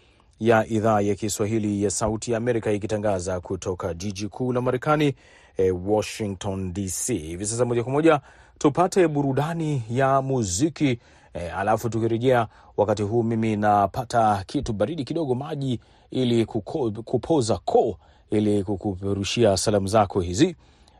ya 0.41 0.67
idhaa 0.67 1.01
ya 1.01 1.15
Kiswahili 1.15 1.83
ya 1.85 1.91
Sauti 1.91 2.31
ya 2.33 2.37
Amerika 2.39 2.73
ikitangaza 2.73 3.41
kutoka 3.41 3.95
jiji 3.95 4.29
kuu 4.29 4.53
la 4.53 4.61
Marekani 4.61 5.15
eh, 5.57 5.75
Washington 5.89 6.73
DC. 6.73 7.07
Hivi 7.13 7.47
sasa 7.47 7.65
moja 7.65 7.83
kwa 7.85 7.93
moja 7.93 8.21
tupate 8.59 9.09
burudani 9.09 9.83
ya 9.91 10.23
muziki 10.23 10.99
eh, 11.35 11.59
alafu 11.59 11.89
tukirejea, 11.89 12.47
wakati 12.77 13.03
huu 13.03 13.23
mimi 13.23 13.57
napata 13.57 14.45
kitu 14.47 14.73
baridi 14.73 15.05
kidogo, 15.05 15.35
maji 15.35 15.81
ili 16.11 16.45
kuko, 16.47 16.91
kupoza 16.91 17.59
koo 17.65 17.97
ili 18.31 18.65
kukuperushia 18.65 19.57
salamu 19.57 19.87
zako 19.87 20.21
hizi 20.21 20.57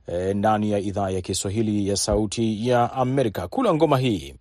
eh, 0.07 0.37
ndani 0.37 0.71
ya 0.71 0.79
idhaa 0.79 1.11
ya 1.11 1.21
Kiswahili 1.21 1.89
ya 1.89 1.97
Sauti 1.97 2.69
ya 2.69 2.93
Amerika. 2.93 3.49
Kula 3.49 3.75
ngoma 3.75 3.99
hii 3.99 4.35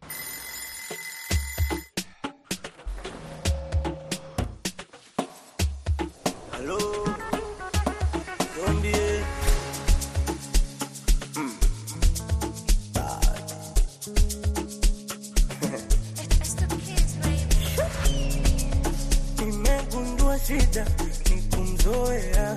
shida 20.59 20.85
ni 21.29 21.41
kumzoea, 21.41 22.55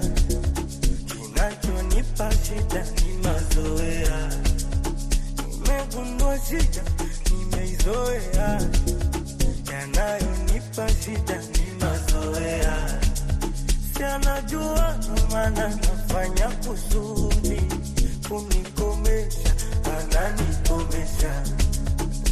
kinachonipa 1.06 2.30
shida 2.32 2.84
ni 2.84 3.12
mazoea. 3.22 4.30
Nimegundua 5.52 6.38
shida 6.48 6.82
nimeizoea, 7.30 8.60
yanayonipa 9.72 10.88
shida 10.88 11.36
ni 11.36 11.84
mazoea. 11.84 13.00
Si 13.96 14.02
maana 15.32 15.68
nafanya 15.68 16.48
kusudi 16.48 17.62
kunikomesha, 18.28 19.54
ananikomesha 19.98 21.42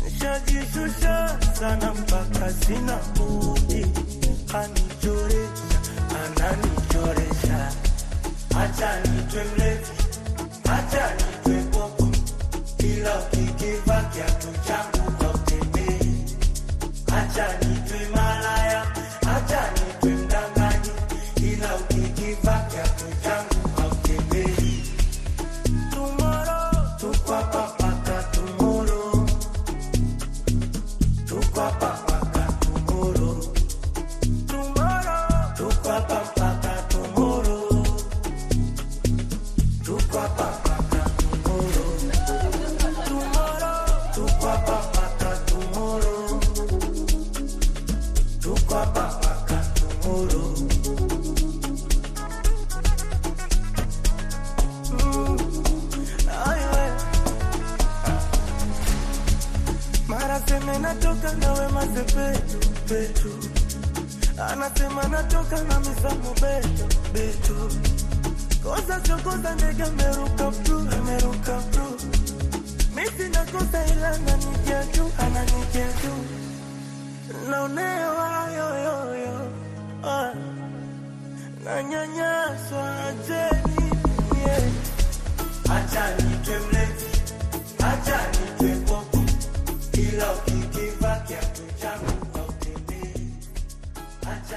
Nishajishusha 0.05 1.39
sana 1.61 1.95
mpaka 1.95 2.53
sina 2.53 2.97
budi, 3.17 3.87
anichoresha, 5.05 5.69
ananichoresha. 6.25 7.73
Acha 8.57 9.01
nitwe 9.01 9.45
mlevi, 9.45 9.87
acha 10.65 11.15
nitwe 11.15 11.63
popo, 11.73 12.09
ila 12.79 13.19
ukikiva 13.19 14.03
kiatu 14.13 14.49
changu 14.69 14.84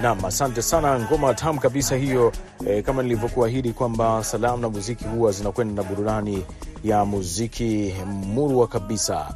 Nam, 0.01 0.25
asante 0.25 0.61
sana, 0.61 0.99
ngoma 0.99 1.33
tamu 1.33 1.59
kabisa 1.59 1.95
hiyo. 1.95 2.31
E, 2.67 2.81
kama 2.81 3.03
nilivyokuahidi 3.03 3.73
kwamba 3.73 4.23
salamu 4.23 4.57
na 4.61 4.69
muziki 4.69 5.03
huwa 5.03 5.31
zinakwenda 5.31 5.83
na 5.83 5.89
burudani 5.89 6.45
ya 6.83 7.05
muziki 7.05 7.95
murwa 8.05 8.67
kabisa. 8.67 9.27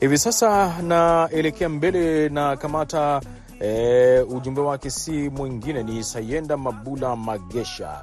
Hivi 0.00 0.18
sasa 0.18 0.82
naelekea 0.82 1.68
mbele 1.68 2.28
na 2.28 2.56
kamata 2.56 3.20
e, 3.60 4.20
ujumbe 4.20 4.60
wake 4.60 4.90
si 4.90 5.12
mwingine 5.30 5.82
ni 5.82 6.04
Sayenda 6.04 6.56
Mabula 6.56 7.16
Magesha. 7.16 8.02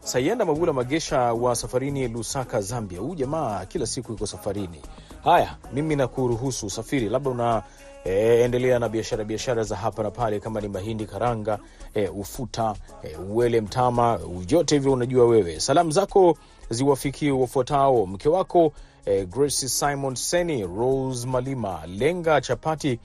Sayenda 0.00 0.44
Mabula 0.44 0.72
Magesha 0.72 1.18
wa 1.32 1.56
safarini 1.56 2.08
Lusaka, 2.08 2.60
Zambia. 2.60 3.00
Huyu 3.00 3.14
jamaa 3.14 3.66
kila 3.66 3.86
siku 3.86 4.12
yuko 4.12 4.26
safarini. 4.26 4.82
Haya, 5.24 5.56
mimi 5.72 5.96
nakuruhusu 5.96 6.66
usafiri, 6.66 7.08
labda 7.08 7.30
una 7.30 7.62
E, 8.04 8.40
endelea 8.44 8.78
na 8.78 8.88
biashara 8.88 9.24
biashara 9.24 9.62
za 9.62 9.76
hapa 9.76 10.02
na 10.02 10.10
pale, 10.10 10.40
kama 10.40 10.60
ni 10.60 10.68
mahindi 10.68 11.06
karanga, 11.06 11.58
e, 11.94 12.08
ufuta, 12.08 12.74
e, 13.02 13.16
uwele, 13.16 13.60
mtama, 13.60 14.16
vyote 14.38 14.74
hivyo 14.74 14.92
unajua 14.92 15.26
wewe. 15.26 15.60
Salamu 15.60 15.90
zako 15.90 16.36
ziwafikie 16.70 17.30
wafuatao: 17.30 18.06
mke 18.06 18.28
wako 18.28 18.72
e, 19.04 19.24
Grace 19.26 19.68
Simon 19.68 20.14
Seni, 20.14 20.66
Rose 20.66 21.26
Malima, 21.26 21.80
Lenga 21.86 22.40
Chapati, 22.40 22.98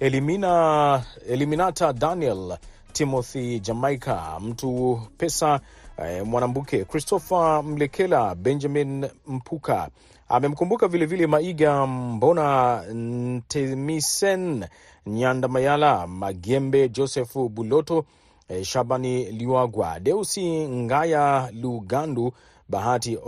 Elimina, 0.00 1.04
Eliminata 1.28 1.92
Daniel, 1.92 2.58
Timothy 2.92 3.60
Jamaica, 3.60 4.40
mtu 4.40 5.00
pesa 5.18 5.60
eh, 5.98 6.26
Mwanambuke, 6.26 6.84
Christopher 6.84 7.62
Mlekela, 7.64 8.34
Benjamin 8.34 9.06
Mpuka 9.26 9.88
amemkumbuka 10.28 10.88
vilevile 10.88 11.26
Maiga 11.26 11.86
Mbona, 11.86 12.82
Ntemisen 12.92 14.64
Nyandamayala, 15.06 16.06
Magembe, 16.06 16.88
Joseph 16.88 17.34
Buloto, 17.48 18.04
eh, 18.48 18.64
Shabani 18.64 19.24
Liwagwa, 19.24 20.00
Deusi 20.00 20.68
Ngaya 20.68 21.50
Lugandu, 21.52 22.32
Bahati 22.68 23.18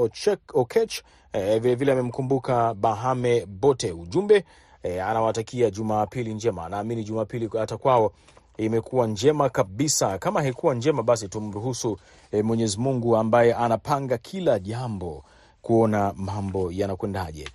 Okech 0.54 1.02
eh, 1.32 1.60
vilevile 1.60 1.92
amemkumbuka 1.92 2.74
Bahame 2.74 3.46
Bote. 3.46 3.92
Ujumbe 3.92 4.44
E, 4.86 5.00
anawatakia 5.00 5.70
Jumapili 5.70 6.34
njema. 6.34 6.68
Naamini 6.68 7.04
Jumapili 7.04 7.50
hata 7.58 7.76
kwao 7.76 8.12
imekuwa 8.56 9.06
njema 9.06 9.48
kabisa. 9.48 10.18
Kama 10.18 10.40
haikuwa 10.42 10.74
njema, 10.74 11.02
basi 11.02 11.28
tumruhusu 11.28 11.98
e, 12.32 12.42
Mwenyezi 12.42 12.78
Mungu 12.80 13.16
ambaye 13.16 13.54
anapanga 13.54 14.18
kila 14.18 14.58
jambo 14.58 15.24
kuona 15.62 16.12
mambo 16.16 16.72
yanakwendaje. 16.72 17.48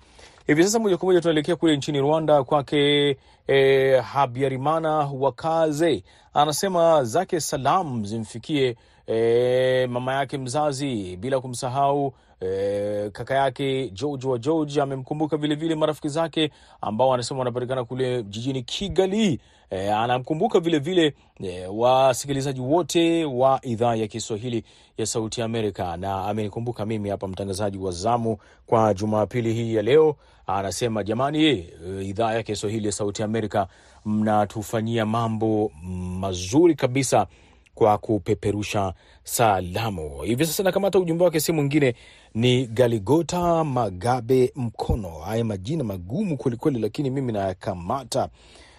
Hivi 0.46 0.64
sasa 0.64 0.78
moja 0.78 0.96
kwa 0.96 1.06
moja 1.06 1.20
tunaelekea 1.20 1.56
kule 1.56 1.76
nchini 1.76 2.00
Rwanda 2.00 2.44
kwake 2.44 3.16
e, 3.46 3.96
Habyarimana 4.00 4.90
Wakaze 5.20 6.04
anasema 6.34 7.04
zake 7.04 7.40
salam 7.40 8.04
zimfikie 8.04 8.76
e, 9.06 9.86
mama 9.86 10.14
yake 10.14 10.38
mzazi 10.38 11.16
bila 11.16 11.40
kumsahau 11.40 12.12
e, 12.42 13.10
kaka 13.12 13.34
yake 13.34 13.88
George 13.90 14.26
wa 14.28 14.38
George. 14.38 14.80
Amemkumbuka 14.82 15.36
vilevile 15.36 15.74
marafiki 15.74 16.08
zake 16.08 16.50
ambao 16.80 17.14
anasema 17.14 17.38
wanapatikana 17.38 17.84
kule 17.84 18.22
jijini 18.22 18.62
Kigali. 18.62 19.40
E, 19.70 19.90
anamkumbuka 19.90 20.60
vilevile 20.60 21.14
e, 21.40 21.66
wasikilizaji 21.66 22.60
wote 22.60 23.24
wa 23.24 23.60
idhaa 23.62 23.94
ya 23.94 24.06
Kiswahili 24.06 24.64
ya 24.98 25.06
Sauti 25.06 25.40
ya 25.40 25.46
Amerika, 25.46 25.96
na 25.96 26.24
amenikumbuka 26.26 26.86
mimi 26.86 27.08
hapa 27.08 27.28
mtangazaji 27.28 27.78
wa 27.78 27.92
zamu 27.92 28.36
kwa 28.66 28.94
Jumapili 28.94 29.54
hii 29.54 29.74
ya 29.74 29.82
leo. 29.82 30.16
Anasema 30.46 31.02
jamani, 31.04 31.44
e, 31.44 31.66
idhaa 32.02 32.32
ya 32.34 32.42
Kiswahili 32.42 32.86
ya 32.86 32.92
Sauti 32.92 33.22
ya 33.22 33.26
Amerika 33.26 33.66
mnatufanyia 34.04 35.06
mambo 35.06 35.72
mazuri 36.20 36.74
kabisa 36.74 37.26
kwa 37.74 37.98
kupeperusha 37.98 38.94
salamu. 39.24 40.22
Hivi 40.22 40.46
sasa 40.46 40.62
nakamata 40.62 40.98
ujumbe 40.98 41.24
wake, 41.24 41.40
si 41.40 41.52
mwingine 41.52 41.94
ni 42.34 42.66
Galigota 42.66 43.64
Magabe 43.64 44.52
Mkono. 44.56 45.08
Haya 45.10 45.44
majina 45.44 45.84
magumu 45.84 46.36
kwelikweli, 46.36 46.78
lakini 46.80 47.10
mimi 47.10 47.32
nayakamata. 47.32 48.28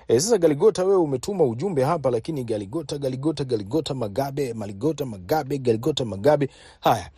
E, 0.08 0.20
sasa 0.20 0.38
Galigota, 0.38 0.84
wewe 0.84 0.98
umetuma 1.02 1.44
ujumbe 1.44 1.84
hapa, 1.84 2.12
lakini 2.12 2.44
Galigota, 2.44 2.98
Galigota, 2.98 3.44
Galigota 3.44 3.94
Magabe, 3.94 4.54
Maligota 4.54 5.06
Magabe, 5.06 5.58
Galigota 5.58 6.06
Magabe. 6.06 6.50
Haya 6.80 7.10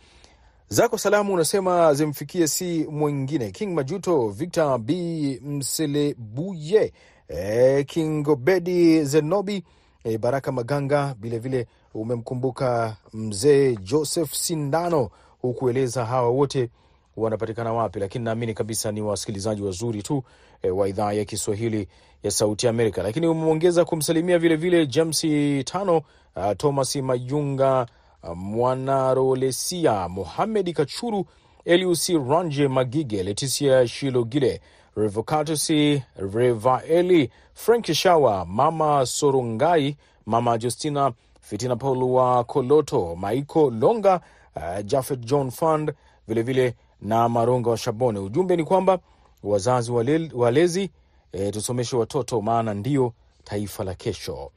zako 0.68 0.98
salamu 0.98 1.34
unasema 1.34 1.94
zimfikie 1.94 2.46
si 2.48 2.84
mwingine 2.90 3.50
King 3.50 3.74
Majuto, 3.74 4.28
Victor 4.28 4.78
B 4.78 5.40
Mselebuye, 5.44 6.92
e, 7.28 7.84
King 7.84 8.28
Obedi 8.28 9.04
Zenobi 9.04 9.64
e, 10.06 10.18
Baraka 10.18 10.52
Maganga, 10.52 11.14
vilevile 11.20 11.66
umemkumbuka 11.94 12.96
mzee 13.12 13.76
Joseph 13.76 14.32
Sindano, 14.34 15.10
hukueleza 15.42 16.04
hawa 16.04 16.28
wote 16.28 16.68
wanapatikana 17.16 17.72
wapi, 17.72 17.98
lakini 18.00 18.24
naamini 18.24 18.54
kabisa 18.54 18.92
ni 18.92 19.02
wasikilizaji 19.02 19.62
wazuri 19.62 20.02
tu 20.02 20.22
e, 20.62 20.70
wa 20.70 20.88
idhaa 20.88 21.12
ya 21.12 21.24
Kiswahili 21.24 21.88
ya 22.22 22.30
Sauti 22.30 22.66
ya 22.66 22.70
Amerika. 22.70 23.02
Lakini 23.02 23.26
umeongeza 23.26 23.84
kumsalimia 23.84 24.38
vilevile 24.38 24.86
James 24.86 25.26
Tano, 25.64 25.96
uh, 25.96 26.52
Thomas 26.56 26.96
Mayunga, 26.96 27.86
uh, 28.22 28.36
Mwanarolesia, 28.36 30.08
Mohamed 30.08 30.72
Kachuru, 30.74 31.26
Eliusi 31.64 32.18
Ranje 32.18 32.68
Magige, 32.68 33.22
Leticia 33.22 33.88
Shilogile, 33.88 34.60
Revocatus 34.96 35.68
Revaeli, 36.16 37.30
Frank 37.54 37.84
Shawa, 37.92 38.46
Mama 38.46 39.02
Sorongai, 39.06 39.96
Mama 40.26 40.58
Justina 40.58 41.12
Fitina, 41.40 41.76
Paul 41.78 42.02
wa 42.02 42.44
Koloto, 42.44 43.14
Maiko 43.16 43.70
Longa, 43.70 44.20
uh, 44.56 44.82
Jafet 44.82 45.20
John 45.20 45.50
Fund 45.50 45.92
vilevile 46.28 46.74
na 47.00 47.28
Maronga 47.28 47.70
wa 47.70 47.76
Shabone. 47.76 48.18
Ujumbe 48.18 48.56
ni 48.56 48.64
kwamba 48.64 48.98
wazazi 49.42 49.92
wale, 49.92 50.30
walezi 50.34 50.90
e, 51.32 51.50
tusomeshe 51.50 51.96
watoto 51.96 52.40
maana 52.40 52.74
ndio 52.74 53.12
taifa 53.44 53.84
la 53.84 53.94
kesho. 53.94 54.50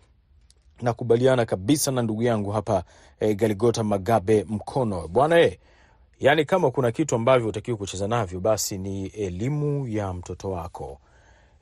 Nakubaliana 0.82 1.46
kabisa 1.46 1.92
na 1.92 2.02
ndugu 2.02 2.24
yangu 2.24 2.52
hapa 2.52 2.84
e, 3.20 3.34
Galigota 3.36 3.84
Magabe 3.84 4.46
Mkono 4.50 5.08
bwana 5.08 5.40
e, 5.42 5.60
yaani 6.20 6.46
kama 6.46 6.72
kuna 6.72 6.92
kitu 6.92 7.16
ambavyo 7.16 7.48
utakiwa 7.48 7.78
kucheza 7.78 8.08
navyo 8.08 8.40
basi 8.40 8.78
ni 8.78 9.06
elimu 9.08 9.88
ya 9.88 10.14
mtoto 10.14 10.52
wako. 10.52 11.00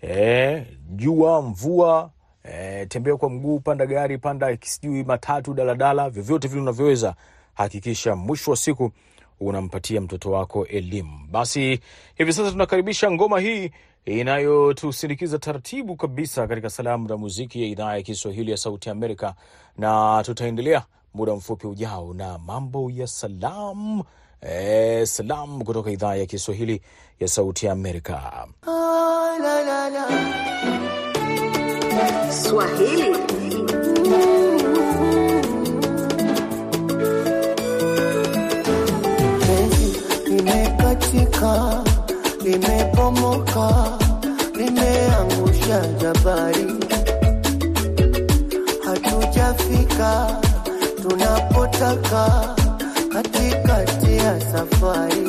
E, 0.04 0.64
jua 0.96 1.42
mvua 1.42 2.12
e, 2.44 2.86
tembea 2.86 3.18
kwa 3.18 3.30
mguu, 3.30 3.60
panda 3.60 3.86
gari, 3.86 4.18
panda 4.18 4.58
sijui 4.62 5.04
matatu, 5.04 5.54
daladala, 5.54 6.10
vyovyote 6.10 6.48
vile 6.48 6.62
unavyoweza, 6.62 7.16
hakikisha 7.54 8.16
mwisho 8.16 8.52
wa 8.52 8.58
siku 8.58 8.92
unampatia 9.40 10.02
mtoto 10.02 10.32
wako 10.32 10.66
elimu. 10.66 11.28
Basi 11.32 11.80
hivi 12.16 12.34
sasa 12.34 12.52
tunakaribisha 12.52 13.12
ngoma 13.12 13.40
hii 13.40 13.72
inayotusindikiza 14.06 15.40
taratibu 15.40 15.96
kabisa 15.96 16.48
katika 16.48 16.70
salamu 16.70 17.08
na 17.10 17.18
muziki 17.18 17.62
ya 17.62 17.68
idhaa 17.68 17.96
ya 17.96 18.02
Kiswahili 18.02 18.52
ya 18.52 18.58
Sauti 18.58 18.90
Amerika, 18.90 19.36
na 19.78 20.22
tutaendelea 20.26 20.84
muda 21.14 21.36
mfupi 21.36 21.68
ujao 21.68 22.14
na 22.14 22.38
mambo 22.38 22.92
ya 22.92 23.08
salamu 23.08 24.04
e, 24.42 25.06
salamu 25.06 25.64
kutoka 25.66 25.92
idhaa 25.92 26.16
ya 26.16 26.26
Kiswahili 26.26 26.82
ya 27.20 27.28
Sauti 27.28 27.66
ya 27.66 27.72
Amerika. 27.72 28.48
Swahili. 32.44 33.16
Limekatika, 40.48 41.84
limebomoka, 42.44 43.98
limeangusha 44.56 45.88
jabari, 46.02 46.68
hatujafika 48.86 50.42
tunapotaka 51.02 52.56
katikati 53.18 54.18
ya 54.18 54.42
safari. 54.42 55.28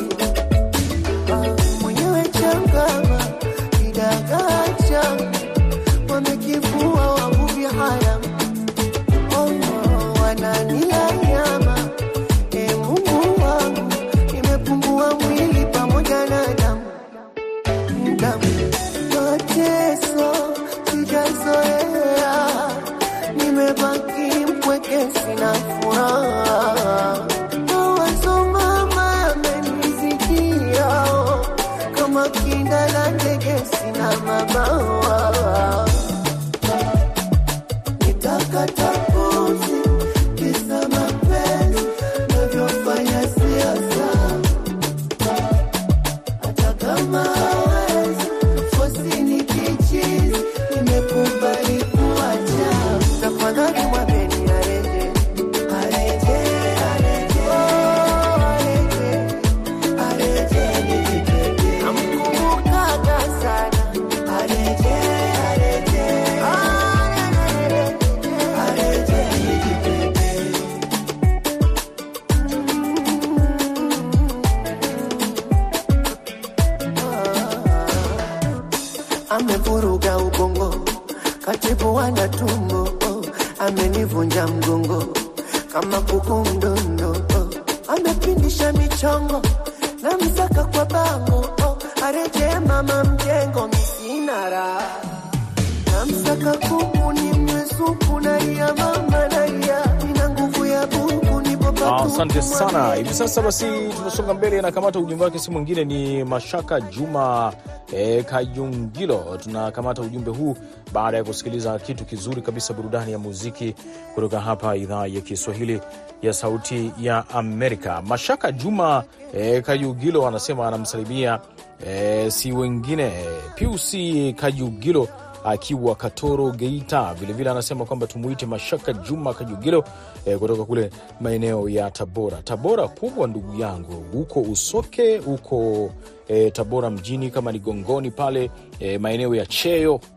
Sana. 102.49 102.93
Hivi 102.95 103.13
sasa 103.13 103.41
basi 103.41 103.65
tunasonga 103.97 104.33
mbele 104.33 104.59
anakamata 104.59 104.99
ujumbe 104.99 105.23
wake, 105.25 105.39
si 105.39 105.51
mwingine 105.51 105.85
ni 105.85 106.23
Mashaka 106.23 106.81
Juma 106.81 107.53
e, 107.93 108.23
Kayungilo. 108.23 109.37
Tunakamata 109.43 110.01
ujumbe 110.01 110.31
huu 110.31 110.57
baada 110.93 111.17
ya 111.17 111.23
kusikiliza 111.23 111.79
kitu 111.79 112.05
kizuri 112.05 112.41
kabisa, 112.41 112.73
burudani 112.73 113.11
ya 113.11 113.19
muziki 113.19 113.75
kutoka 114.15 114.39
hapa 114.39 114.75
idhaa 114.75 115.07
ya 115.07 115.21
Kiswahili 115.21 115.81
ya 116.21 116.33
Sauti 116.33 116.91
ya 117.01 117.29
Amerika. 117.29 118.01
Mashaka 118.01 118.51
Juma 118.51 119.03
e, 119.33 119.61
Kayungilo 119.61 120.27
anasema 120.27 120.67
anamsalimia 120.67 121.39
e, 121.87 122.31
si 122.31 122.51
wengine 122.51 123.11
Piusi 123.55 124.33
Kayungilo 124.37 125.07
akiwa 125.43 125.95
Katoro 125.95 126.51
Geita. 126.51 127.13
Vilevile 127.13 127.49
anasema 127.49 127.85
kwamba 127.85 128.07
tumuite 128.07 128.45
Mashaka 128.45 128.93
Juma 128.93 129.33
Kajugilo 129.33 129.83
eh, 130.25 130.37
kutoka 130.39 130.63
kule 130.63 130.91
maeneo 131.21 131.69
ya 131.69 131.91
Tabora. 131.91 132.41
Tabora 132.41 132.87
kubwa 132.87 133.27
ndugu 133.27 133.61
yangu, 133.61 134.03
huko 134.11 134.41
Usoke 134.41 135.17
huko 135.17 135.89
eh, 136.27 136.51
Tabora 136.51 136.89
mjini, 136.89 137.31
kama 137.31 137.51
ni 137.51 137.59
Gongoni 137.59 138.11
pale 138.11 138.51
eh, 138.79 138.99
maeneo 139.01 139.35
ya 139.35 139.45
Cheyo 139.45 139.99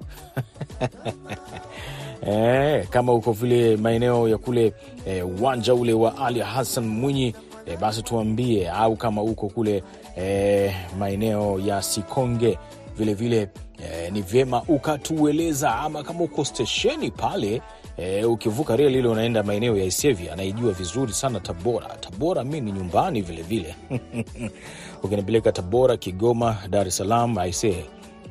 Eh, 2.26 2.86
kama 2.90 3.12
uko 3.12 3.32
vile 3.32 3.76
maeneo 3.76 4.28
ya 4.28 4.38
kule 4.38 4.72
uwanja 5.40 5.74
ule 5.74 5.92
wa 5.92 6.18
Ali 6.26 6.40
Hassan 6.40 6.86
Mwinyi 6.86 7.34
eh, 7.66 7.78
basi 7.78 8.02
tuambie, 8.02 8.68
au 8.70 8.96
kama 8.96 9.22
uko 9.22 9.48
kule 9.48 9.82
eh, 10.16 10.74
maeneo 10.98 11.60
ya 11.60 11.82
Sikonge 11.82 12.58
vilevile 12.96 13.48
vile, 13.78 14.04
eh, 14.04 14.12
ni 14.12 14.22
vyema 14.22 14.62
ukatueleza, 14.68 15.74
ama 15.78 16.02
kama 16.02 16.20
uko 16.20 16.44
stesheni 16.44 17.10
pale 17.10 17.62
eh, 17.96 18.30
ukivuka 18.30 18.76
reli 18.76 18.98
ile 18.98 19.08
unaenda 19.08 19.42
maeneo 19.42 19.76
ya 19.76 19.84
Isevi, 19.84 20.28
anaijua 20.28 20.72
vizuri 20.72 21.12
sana 21.12 21.40
Tabora. 21.40 21.86
Tabora 22.00 22.44
mi 22.44 22.60
ni 22.60 22.72
nyumbani 22.72 23.22
vilevile 23.22 23.74
ukinipeleka 25.02 25.52
Tabora, 25.52 25.96
Kigoma, 25.96 26.56
Dar 26.70 26.86
es 26.88 26.96
Salaam 26.96 27.38
aisee 27.38 27.84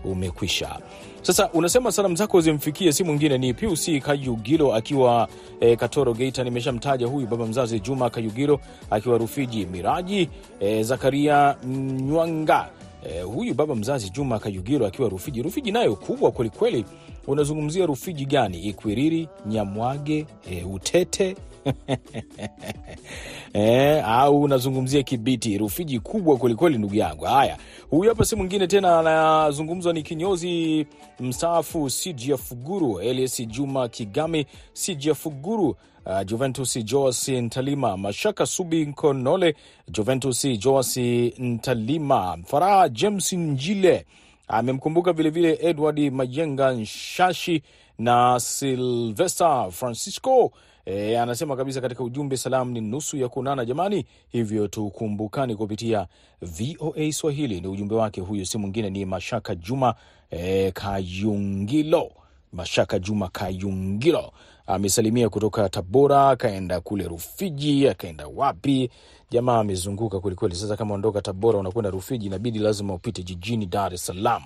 umekwisha. 0.06 0.80
Sasa 1.21 1.50
unasema 1.54 1.91
salamu 1.91 2.15
zako 2.15 2.41
zimfikie, 2.41 2.91
si 2.93 3.04
mwingine 3.04 3.38
ni 3.38 3.54
Pius 3.54 3.89
Kayugilo 4.04 4.76
akiwa 4.76 5.28
e, 5.60 5.76
Katoro 5.76 6.13
Geita. 6.13 6.43
Nimeshamtaja 6.43 7.08
huyu 7.08 7.28
baba 7.28 7.45
mzazi 7.45 7.80
Juma 7.80 8.10
Kayugilo 8.10 8.60
akiwa 8.89 9.17
Rufiji, 9.17 9.65
Miraji 9.65 10.30
e, 10.60 10.84
Zakaria 10.84 11.56
Nywanga 11.65 12.69
e, 13.10 13.22
huyu 13.22 13.54
baba 13.54 13.76
mzazi 13.76 14.10
Juma 14.10 14.40
Kayugilo 14.40 14.88
akiwa 14.88 15.10
Rufiji. 15.10 15.42
Rufiji 15.42 15.72
nayo 15.72 15.96
kubwa 15.96 16.32
kwelikweli. 16.32 16.86
Unazungumzia 17.28 17.86
Rufiji 17.86 18.26
gani? 18.26 18.60
Ikwiriri, 18.60 19.28
Nyamwage, 19.46 20.26
e, 20.52 20.64
Utete 20.64 21.36
Eh, 23.54 24.04
au 24.10 24.42
unazungumzia 24.42 25.04
Kibiti, 25.04 25.58
Rufiji 25.58 26.00
kubwa 26.00 26.38
kwelikweli, 26.38 26.78
ndugu 26.78 26.96
yangu. 26.96 27.26
Haya, 27.26 27.58
huyu 27.90 28.10
hapa 28.10 28.26
si 28.26 28.36
mwingine 28.36 28.68
tena, 28.68 29.00
anazungumzwa 29.00 29.94
ni 29.94 30.04
kinyozi 30.04 30.86
mstaafu 31.20 31.90
Sijia 31.90 32.38
Fuguru, 32.38 33.00
Elias 33.00 33.48
Juma 33.48 33.90
Kigami, 33.90 34.46
Sijia 34.74 35.16
Fuguru, 35.16 35.76
uh, 36.06 36.22
Juventus 36.26 36.78
Joas 36.86 37.28
Ntalima, 37.30 37.98
Mashaka 37.98 38.46
Subi 38.46 38.86
Nkonole, 38.86 39.56
Juventus 39.92 40.46
Joas 40.60 40.98
Ntalima, 41.38 42.38
Faraha 42.46 42.90
James 42.90 43.34
Njile 43.34 44.06
amemkumbuka 44.48 45.14
vilevile 45.14 45.58
Edward 45.62 46.00
Majenga 46.12 46.72
Nshashi 46.72 47.64
na 48.00 48.40
Silvester 48.40 49.72
Francisco. 49.72 50.52
E, 50.86 51.18
anasema 51.18 51.56
kabisa 51.56 51.82
katika 51.82 52.04
ujumbe, 52.04 52.38
salamu 52.38 52.72
ni 52.72 52.82
nusu 52.82 53.18
ya 53.18 53.30
kuonana 53.30 53.66
jamani, 53.66 54.06
hivyo 54.30 54.68
tukumbukani 54.68 55.56
kupitia 55.56 56.08
VOA 56.42 57.12
Swahili. 57.12 57.62
Ni 57.62 57.68
ujumbe 57.68 57.96
wake 57.96 58.22
huyo, 58.22 58.46
si 58.46 58.58
mwingine 58.58 58.90
ni 58.90 59.06
Mashaka 59.06 59.56
Juma 59.56 59.96
e, 60.32 60.72
Kayungilo. 60.72 62.12
Mashaka 62.54 63.00
Juma 63.00 63.28
Kayungilo 63.30 64.32
amesalimia 64.68 65.30
kutoka 65.30 65.70
Tabora, 65.70 66.30
akaenda 66.30 66.82
kule 66.82 67.04
Rufiji, 67.08 67.88
akaenda 67.90 68.28
wapi? 68.36 68.90
Jamaa 69.32 69.60
amezunguka 69.60 70.20
kwelikweli. 70.20 70.56
Sasa 70.56 70.78
kama 70.78 70.94
ondoka 70.96 71.22
Tabora 71.22 71.60
unakwenda 71.60 71.90
Rufiji, 71.90 72.26
inabidi 72.26 72.60
lazima 72.60 72.94
upite 72.94 73.24
jijini 73.24 73.66
Dar 73.66 73.94
es 73.94 74.06
Salaam, 74.06 74.44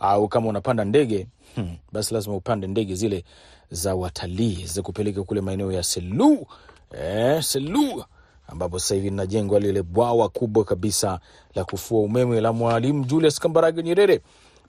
au 0.00 0.28
kama 0.28 0.48
unapanda 0.48 0.84
ndege 0.84 1.26
hmm, 1.54 1.76
basi 1.92 2.14
lazima 2.14 2.36
upande 2.36 2.66
ndege 2.66 2.94
zile 2.94 3.24
za 3.70 3.94
watalii 3.94 4.64
za 4.66 4.82
kupeleka 4.82 5.22
kule 5.22 5.40
maeneo 5.40 5.72
ya 5.72 5.82
Selu 5.82 6.46
eh, 7.02 7.42
Selu 7.42 8.04
ambapo 8.48 8.78
sasa 8.78 8.94
hivi 8.94 9.10
linajengwa 9.10 9.60
lile 9.60 9.82
bwawa 9.82 10.28
kubwa 10.28 10.64
kabisa 10.64 11.20
la 11.54 11.64
kufua 11.64 12.00
umeme 12.00 12.40
la 12.40 12.52
Mwalimu 12.52 13.04
Julius 13.04 13.40
Kambarage 13.40 13.82
Nyerere. 13.82 14.20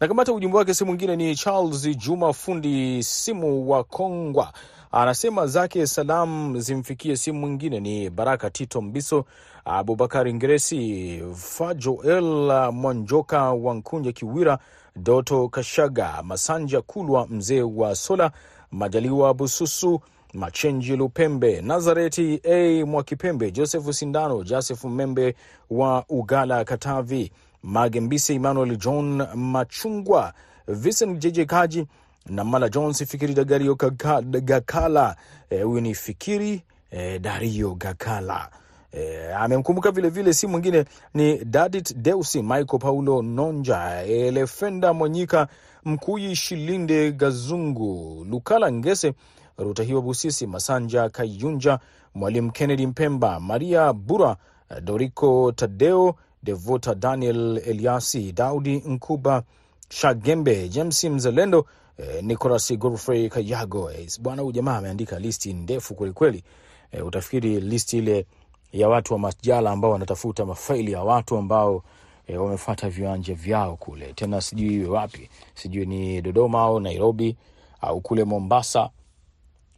Na 0.02 0.08
kamata 0.08 0.34
ujumbe 0.34 0.58
wake 0.58 0.74
si 0.74 0.86
mwingine 0.86 1.16
ni 1.16 1.36
Charles 1.36 1.98
Juma, 1.98 2.34
fundi 2.34 3.04
simu 3.04 3.70
wa 3.70 3.84
Kongwa, 3.84 4.54
anasema 4.92 5.48
zake 5.48 5.88
salam 5.88 6.60
zimfikie. 6.60 7.16
Simu 7.18 7.40
mwingine 7.40 7.80
ni 7.80 8.10
Baraka 8.10 8.50
Tito 8.50 8.82
Mbiso, 8.82 9.26
Abubakari 9.66 10.34
Ngresi, 10.34 11.22
Fajoel 11.36 12.72
Mwanjoka, 12.72 13.52
Wankunja 13.52 14.12
Kiwira, 14.12 14.60
Doto 14.96 15.48
Kashaga, 15.50 16.24
Masanja 16.24 16.82
Kulwa, 16.82 17.28
mzee 17.28 17.62
wa 17.62 17.96
Sola, 17.96 18.32
Majaliwa 18.72 19.34
Bususu, 19.34 20.00
Machenji 20.34 20.96
Lupembe, 20.96 21.62
Nazareti 21.62 22.42
a 22.44 22.86
Mwakipembe, 22.86 23.52
Joseph 23.52 23.92
Sindano, 23.92 24.44
Josefu 24.44 24.90
Membe 24.90 25.36
wa 25.70 26.06
Ugala, 26.10 26.64
Katavi, 26.66 27.32
Magembise, 27.64 28.34
Emmanuel 28.34 28.78
John 28.78 29.28
Machungwa, 29.36 30.34
Vincent 30.68 31.20
JJ 31.20 31.46
Kaji 31.46 31.86
na 32.26 32.44
Mala 32.44 32.70
Jones, 32.70 33.04
Fikiri 33.06 33.34
Dagario 33.34 33.76
Gakala. 33.76 35.16
Huyu 35.50 35.78
e, 35.78 35.82
ni 35.82 35.96
Fikiri 35.96 36.64
e, 36.92 37.20
Dario 37.20 37.76
Gakala. 37.76 38.50
E, 38.92 39.32
amemkumbuka 39.34 39.92
vilevile 39.92 40.34
si 40.34 40.48
mwingine 40.48 40.86
ni 41.14 41.46
Dadit 41.46 41.96
Deusi, 41.96 42.42
Michael 42.42 42.80
Paulo 42.80 43.22
Nonja, 43.22 44.04
Elefenda 44.04 44.94
Mwanyika, 44.94 45.48
Mkuyi 45.86 46.36
Shilinde 46.36 47.12
Gazungu, 47.12 48.26
Lukala 48.30 48.72
Ngese, 48.72 49.14
Rutahiwa 49.58 50.02
Busisi, 50.02 50.48
Masanja 50.48 51.10
Kayunja, 51.10 51.80
Mwalimu 52.16 52.52
Kennedy 52.52 52.88
Mpemba, 52.88 53.40
Maria 53.40 53.94
Bura, 53.94 54.36
Doriko 54.82 55.52
Tadeo, 55.52 56.16
Devota 56.44 56.96
Daniel 56.96 57.62
Eliasi, 57.66 58.32
Daudi 58.32 58.78
Nkuba, 58.86 59.44
Shagembe, 59.90 60.70
James 60.70 61.04
Mzalendo, 61.04 61.66
eh, 61.98 62.24
Nicolas 62.24 62.74
Godfrey 62.78 63.30
Kayago. 63.30 63.92
Eh, 63.92 64.08
bwana 64.20 64.42
huyu 64.42 64.52
jamaa 64.54 64.78
ameandika 64.78 65.20
listi 65.20 65.54
ndefu 65.54 65.96
kwelikweli. 65.96 66.44
Eh, 66.92 67.06
utafikiri 67.06 67.60
listi 67.62 67.98
ile 67.98 68.26
ya 68.74 68.90
watu 68.90 69.14
wa 69.14 69.20
masjala 69.20 69.72
ambao 69.72 69.92
wanatafuta 69.92 70.46
mafaili 70.46 70.92
ya 70.92 71.04
watu 71.04 71.38
ambao 71.38 71.84
e, 72.28 72.38
wamefata 72.38 72.90
viwanja 72.90 73.34
vyao 73.34 73.76
kule, 73.76 74.14
tena 74.14 74.42
sijui 74.42 74.76
iwe 74.76 74.88
wapi, 74.90 75.30
sijui 75.56 75.86
ni 75.86 76.22
Dodoma 76.22 76.62
au 76.62 76.80
Nairobi 76.80 77.38
au 77.82 78.02
kule 78.02 78.24
Mombasa 78.24 78.90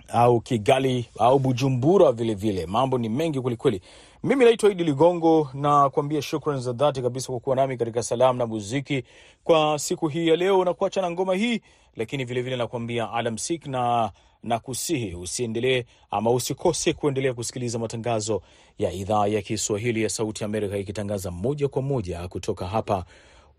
au 0.07 0.41
Kigali 0.41 1.05
au 1.19 1.39
Bujumbura 1.39 2.11
vilevile 2.11 2.51
vile. 2.53 2.65
Mambo 2.65 2.97
ni 2.97 3.09
mengi 3.09 3.41
kwelikweli. 3.41 3.81
Mimi 4.23 4.45
naitwa 4.45 4.71
Idi 4.71 4.83
Ligongo 4.83 5.49
na 5.53 5.89
kuambia 5.89 6.21
shukran 6.21 6.61
za 6.61 6.73
dhati 6.73 7.01
kabisa 7.01 7.27
kwa 7.27 7.39
kuwa 7.39 7.55
nami 7.55 7.77
katika 7.77 8.03
salamu 8.03 8.39
na 8.39 8.45
muziki 8.47 9.03
kwa 9.43 9.79
siku 9.79 10.07
hii 10.07 10.27
ya 10.27 10.35
leo, 10.35 10.65
na 10.65 10.73
kuacha 10.73 11.01
na 11.01 11.11
ngoma 11.11 11.35
hii, 11.35 11.61
lakini 11.95 12.25
vilevile 12.25 12.55
nakuambia 12.55 13.11
alamsik 13.11 13.67
na 13.67 14.11
nakusihi 14.43 15.15
usiendelee 15.15 15.83
ama 16.11 16.31
usikose 16.31 16.93
kuendelea 16.93 17.33
kusikiliza 17.33 17.79
matangazo 17.79 18.41
ya 18.79 18.91
idhaa 18.91 19.27
ya 19.27 19.41
Kiswahili 19.41 20.03
ya 20.03 20.09
Sauti 20.09 20.43
ya 20.43 20.45
Amerika 20.45 20.77
ikitangaza 20.77 21.31
moja 21.31 21.67
kwa 21.67 21.81
moja 21.81 22.27
kutoka 22.27 22.67
hapa 22.67 23.05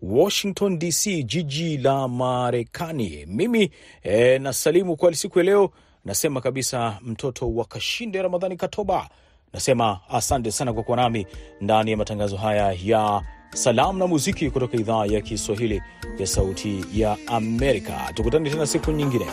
Washington 0.01 0.79
DC, 0.79 1.23
jiji 1.23 1.77
la 1.77 2.07
Marekani. 2.07 3.25
Mimi 3.27 3.71
eh, 4.03 4.41
nasalimu 4.41 4.95
kwa 4.95 5.15
siku 5.15 5.39
ya 5.39 5.45
leo, 5.45 5.71
nasema 6.05 6.41
kabisa 6.41 6.99
mtoto 7.01 7.55
wa 7.55 7.65
Kashinde 7.65 8.21
Ramadhani 8.21 8.57
Katoba, 8.57 9.09
nasema 9.53 9.99
asante 10.09 10.51
sana 10.51 10.73
kwa 10.73 10.83
kuwa 10.83 10.97
nami 10.97 11.27
ndani 11.61 11.91
ya 11.91 11.97
matangazo 11.97 12.37
haya 12.37 12.75
ya 12.83 13.21
salamu 13.53 13.99
na 13.99 14.07
muziki 14.07 14.49
kutoka 14.49 14.77
idhaa 14.77 15.05
ya 15.05 15.21
Kiswahili 15.21 15.81
ya 16.17 16.27
Sauti 16.27 16.85
ya 16.93 17.17
Amerika. 17.27 18.11
Tukutane 18.13 18.49
tena 18.49 18.67
siku 18.67 18.91
nyingine. 18.91 19.25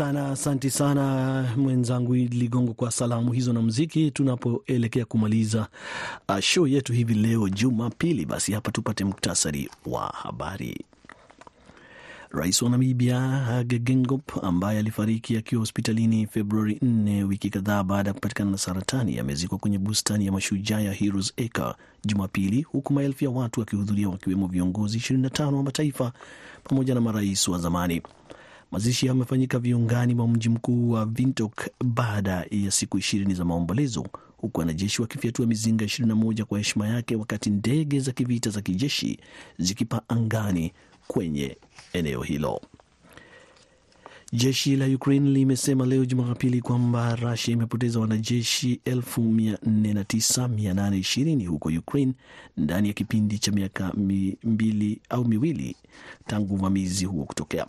Sana, 0.00 0.28
asanti 0.30 0.70
sana 0.70 1.44
mwenzangu 1.56 2.14
Ligongo 2.14 2.72
kwa 2.74 2.90
salamu 2.90 3.32
hizo 3.32 3.52
na 3.52 3.62
mziki, 3.62 4.10
Tunapoelekea 4.10 5.04
kumaliza 5.04 5.66
uh, 6.28 6.38
show 6.40 6.66
yetu 6.66 6.92
hivi 6.92 7.14
leo 7.14 7.48
Jumapili, 7.48 8.24
basi 8.26 8.52
hapa 8.52 8.70
tupate 8.72 9.04
muktasari 9.04 9.70
wa 9.86 10.06
habari. 10.06 10.84
Rais 12.30 12.62
wa 12.62 12.70
Namibia 12.70 13.20
Hage 13.20 13.78
Geingob 13.78 14.20
ambaye 14.42 14.78
alifariki 14.78 15.36
akiwa 15.36 15.60
hospitalini 15.60 16.26
Februari 16.26 16.74
4 16.74 17.22
wiki 17.22 17.50
kadhaa 17.50 17.82
baada 17.82 18.10
ya 18.10 18.14
kupatikana 18.14 18.50
na 18.50 18.58
saratani 18.58 19.18
amezikwa 19.18 19.58
kwenye 19.58 19.78
bustani 19.78 20.26
ya 20.26 20.32
mashujaa 20.32 20.80
ya 20.80 20.92
Heroes 20.92 21.32
Acre 21.46 21.74
Jumapili, 22.04 22.62
huku 22.62 22.92
maelfu 22.92 23.24
ya 23.24 23.30
watu 23.30 23.60
wakihudhuria 23.60 24.08
wakiwemo 24.08 24.46
viongozi 24.46 24.98
25 24.98 25.54
wa 25.54 25.62
mataifa 25.62 26.12
pamoja 26.64 26.94
na 26.94 27.00
marais 27.00 27.48
wa 27.48 27.58
zamani. 27.58 28.02
Mazishi 28.70 29.06
yamefanyika 29.06 29.58
viungani 29.58 30.14
mwa 30.14 30.28
mji 30.28 30.48
mkuu 30.48 30.90
wa 30.90 31.08
Windhoek 31.18 31.70
baada 31.84 32.46
ya 32.50 32.70
siku 32.70 32.98
ishirini 32.98 33.34
za 33.34 33.44
maombolezo, 33.44 34.06
huku 34.36 34.60
wanajeshi 34.60 35.02
wakifyatua 35.02 35.46
mizinga 35.46 35.84
21 35.84 36.44
kwa 36.44 36.58
heshima 36.58 36.88
yake, 36.88 37.16
wakati 37.16 37.50
ndege 37.50 38.00
za 38.00 38.12
kivita 38.12 38.50
za 38.50 38.60
kijeshi 38.60 39.18
zikipaa 39.58 40.00
angani 40.08 40.72
kwenye 41.08 41.56
eneo 41.92 42.22
hilo. 42.22 42.60
Jeshi 44.32 44.76
la 44.76 44.86
Ukraine 44.86 45.30
limesema 45.30 45.86
leo 45.86 46.04
Jumapili 46.04 46.60
kwamba 46.60 47.16
Rusia 47.16 47.52
imepoteza 47.52 48.00
wanajeshi 48.00 48.80
409,820 48.86 51.46
huko 51.46 51.68
Ukraine 51.68 52.12
ndani 52.56 52.88
ya 52.88 52.94
kipindi 52.94 53.38
cha 53.38 53.52
miaka 53.52 53.92
mbili 54.44 55.00
au 55.08 55.24
miwili 55.24 55.76
tangu 56.26 56.54
uvamizi 56.54 57.04
huo 57.04 57.24
kutokea. 57.24 57.66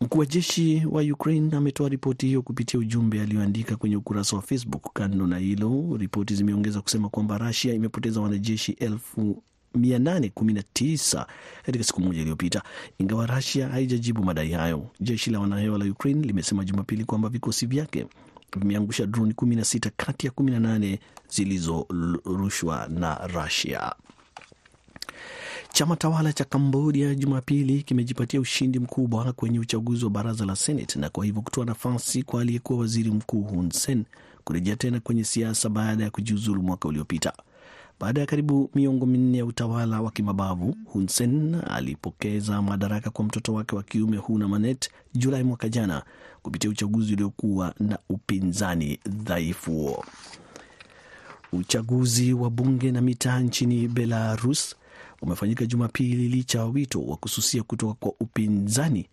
Mkuu 0.00 0.18
wa 0.18 0.26
jeshi 0.26 0.82
wa 0.90 1.02
Ukraine 1.02 1.56
ametoa 1.56 1.88
ripoti 1.88 2.26
hiyo 2.26 2.42
kupitia 2.42 2.80
ujumbe 2.80 3.22
aliyoandika 3.22 3.76
kwenye 3.76 3.96
ukurasa 3.96 4.36
wa 4.36 4.42
Facebook. 4.42 4.92
Kando 4.92 5.26
na 5.26 5.38
hilo, 5.38 5.96
ripoti 5.96 6.34
zimeongeza 6.34 6.80
kusema 6.80 7.08
kwamba 7.08 7.38
Rusia 7.38 7.74
imepoteza 7.74 8.20
wanajeshi 8.20 8.72
elfu 8.72 9.42
819 9.74 11.26
katika 11.62 11.84
siku 11.84 12.00
moja 12.00 12.20
iliyopita, 12.20 12.62
ingawa 12.98 13.26
Rusia 13.26 13.68
haijajibu 13.68 14.24
madai 14.24 14.50
hayo. 14.52 14.86
Jeshi 15.00 15.30
la 15.30 15.40
wanahewa 15.40 15.78
la 15.78 15.84
Ukraine 15.84 16.26
limesema 16.26 16.64
Jumapili 16.64 17.04
kwamba 17.04 17.28
vikosi 17.28 17.66
vyake 17.66 18.06
vimeangusha 18.60 19.06
droni 19.06 19.32
16 19.32 19.90
kati 19.96 20.26
ya 20.26 20.32
18 20.32 20.98
zilizorushwa 21.28 22.86
na 22.88 23.26
Rusia. 23.26 23.92
Chama 25.72 25.96
tawala 25.96 26.32
cha 26.32 26.44
Kambodia 26.44 27.14
Jumapili 27.14 27.82
kimejipatia 27.82 28.40
ushindi 28.40 28.78
mkubwa 28.78 29.32
kwenye 29.32 29.58
uchaguzi 29.58 30.04
wa 30.04 30.10
baraza 30.10 30.44
la 30.46 30.56
Senate 30.56 30.98
na 30.98 31.08
kwa 31.10 31.24
hivyo 31.24 31.42
kutoa 31.42 31.64
nafasi 31.64 32.22
kwa 32.22 32.40
aliyekuwa 32.40 32.78
waziri 32.78 33.10
mkuu 33.10 33.42
Hun 33.42 33.70
Sen 33.70 34.04
kurejea 34.44 34.76
tena 34.76 35.00
kwenye 35.00 35.24
siasa 35.24 35.68
baada 35.68 36.04
ya 36.04 36.10
kujiuzulu 36.10 36.62
mwaka 36.62 36.88
uliopita. 36.88 37.32
Baada 38.00 38.20
ya 38.20 38.26
karibu 38.26 38.70
miongo 38.74 39.06
minne 39.06 39.38
ya 39.38 39.44
utawala 39.46 40.00
wa 40.02 40.10
kimabavu, 40.10 40.76
Hun 40.84 41.08
Sen 41.08 41.54
alipokeza 41.70 42.62
madaraka 42.62 43.10
kwa 43.10 43.24
mtoto 43.24 43.54
wake 43.54 43.76
wa 43.76 43.82
kiume 43.82 44.16
Huna 44.16 44.48
Manet 44.48 44.90
Julai 45.14 45.42
mwaka 45.44 45.68
jana 45.68 46.02
kupitia 46.42 46.70
uchaguzi 46.70 47.12
uliokuwa 47.12 47.74
na 47.80 47.98
upinzani 48.08 48.98
dhaifu. 49.06 50.04
Uchaguzi 51.52 52.32
wa 52.32 52.50
bunge 52.50 52.92
na 52.92 53.00
mitaa 53.00 53.40
nchini 53.40 53.88
Belarus 53.88 54.76
umefanyika 55.22 55.66
Jumapili 55.66 56.28
licha 56.28 56.58
ya 56.58 56.64
wito 56.64 57.02
wa 57.02 57.16
kususia 57.16 57.62
kutoka 57.62 57.94
kwa 57.94 58.12
upinzani 58.20 59.06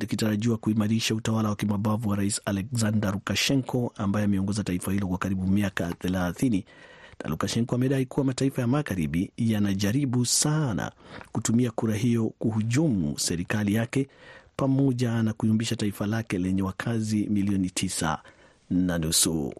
ikitarajiwa 0.00 0.56
kuimarisha 0.56 1.14
utawala 1.14 1.48
wa 1.48 1.56
kimabavu 1.56 2.08
wa 2.08 2.16
rais 2.16 2.40
Alexander 2.44 3.12
Lukashenko 3.12 3.92
ambaye 3.96 4.24
ameongoza 4.24 4.64
taifa 4.64 4.92
hilo 4.92 5.06
kwa 5.08 5.18
karibu 5.18 5.46
miaka 5.46 5.92
thelathini. 5.94 6.64
Na 7.24 7.30
Lukashenko 7.30 7.74
amedai 7.74 8.06
kuwa 8.06 8.26
mataifa 8.26 8.60
ya 8.62 8.66
magharibi 8.68 9.30
yanajaribu 9.36 10.26
sana 10.26 10.92
kutumia 11.32 11.70
kura 11.70 11.94
hiyo 11.96 12.32
kuhujumu 12.38 13.18
serikali 13.18 13.74
yake 13.74 14.08
pamoja 14.56 15.22
na 15.22 15.32
kuyumbisha 15.32 15.76
taifa 15.76 16.06
lake 16.06 16.38
lenye 16.38 16.62
wakazi 16.62 17.26
milioni 17.30 17.70
tisa 17.70 18.18
na 18.70 18.98
nusu. 18.98 19.52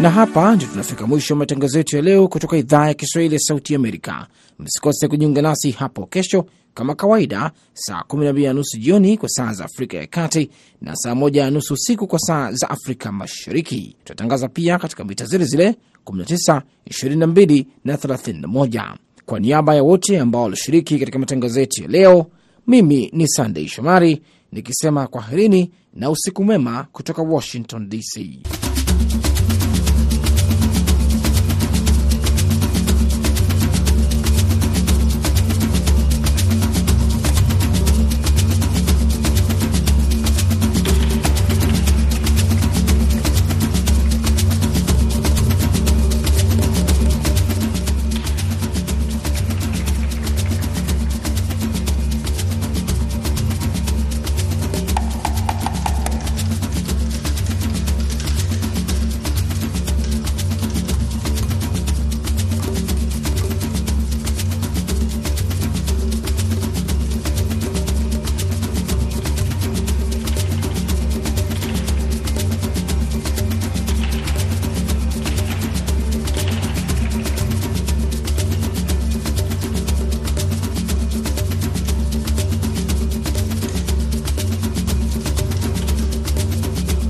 Na 0.00 0.10
hapa 0.10 0.56
ndio 0.56 0.68
tunafika 0.68 1.06
mwisho 1.06 1.34
wa 1.34 1.38
matangazo 1.38 1.78
yetu 1.78 1.96
ya 1.96 2.02
leo 2.02 2.28
kutoka 2.28 2.56
idhaa 2.56 2.86
ya 2.88 2.94
Kiswahili 2.94 3.34
ya 3.34 3.40
Sauti 3.40 3.74
Amerika. 3.74 4.26
Msikose 4.58 5.08
kujiunga 5.08 5.42
nasi 5.42 5.70
hapo 5.70 6.06
kesho 6.06 6.46
kama 6.76 6.94
kawaida, 6.94 7.50
saa 7.74 8.00
12 8.08 8.46
na 8.46 8.52
nusu 8.52 8.78
jioni 8.78 9.16
kwa 9.16 9.28
saa 9.28 9.52
za 9.52 9.64
Afrika 9.64 9.96
ya 9.96 10.06
Kati 10.06 10.50
na 10.80 10.96
saa 10.96 11.12
1 11.14 11.44
na 11.44 11.50
nusu 11.50 11.74
usiku 11.74 12.06
kwa 12.06 12.18
saa 12.18 12.52
za 12.52 12.70
Afrika 12.70 13.12
Mashariki. 13.12 13.96
Tutatangaza 13.98 14.48
pia 14.48 14.78
katika 14.78 15.04
mita 15.04 15.24
zile 15.24 15.44
zile 15.44 15.74
19, 16.06 16.62
22 16.88 17.66
na 17.84 17.96
31. 17.96 18.94
Kwa 19.26 19.40
niaba 19.40 19.74
ya 19.74 19.82
wote 19.82 20.18
ambao 20.20 20.42
walishiriki 20.42 20.98
katika 20.98 21.18
matangazo 21.18 21.60
yetu 21.60 21.82
ya 21.82 21.88
leo, 21.88 22.26
mimi 22.66 23.10
ni 23.12 23.28
Sandei 23.28 23.68
Shomari 23.68 24.22
nikisema 24.52 25.06
kwaherini 25.06 25.70
na 25.94 26.10
usiku 26.10 26.44
mwema 26.44 26.86
kutoka 26.92 27.22
Washington 27.22 27.88
DC. 27.88 28.38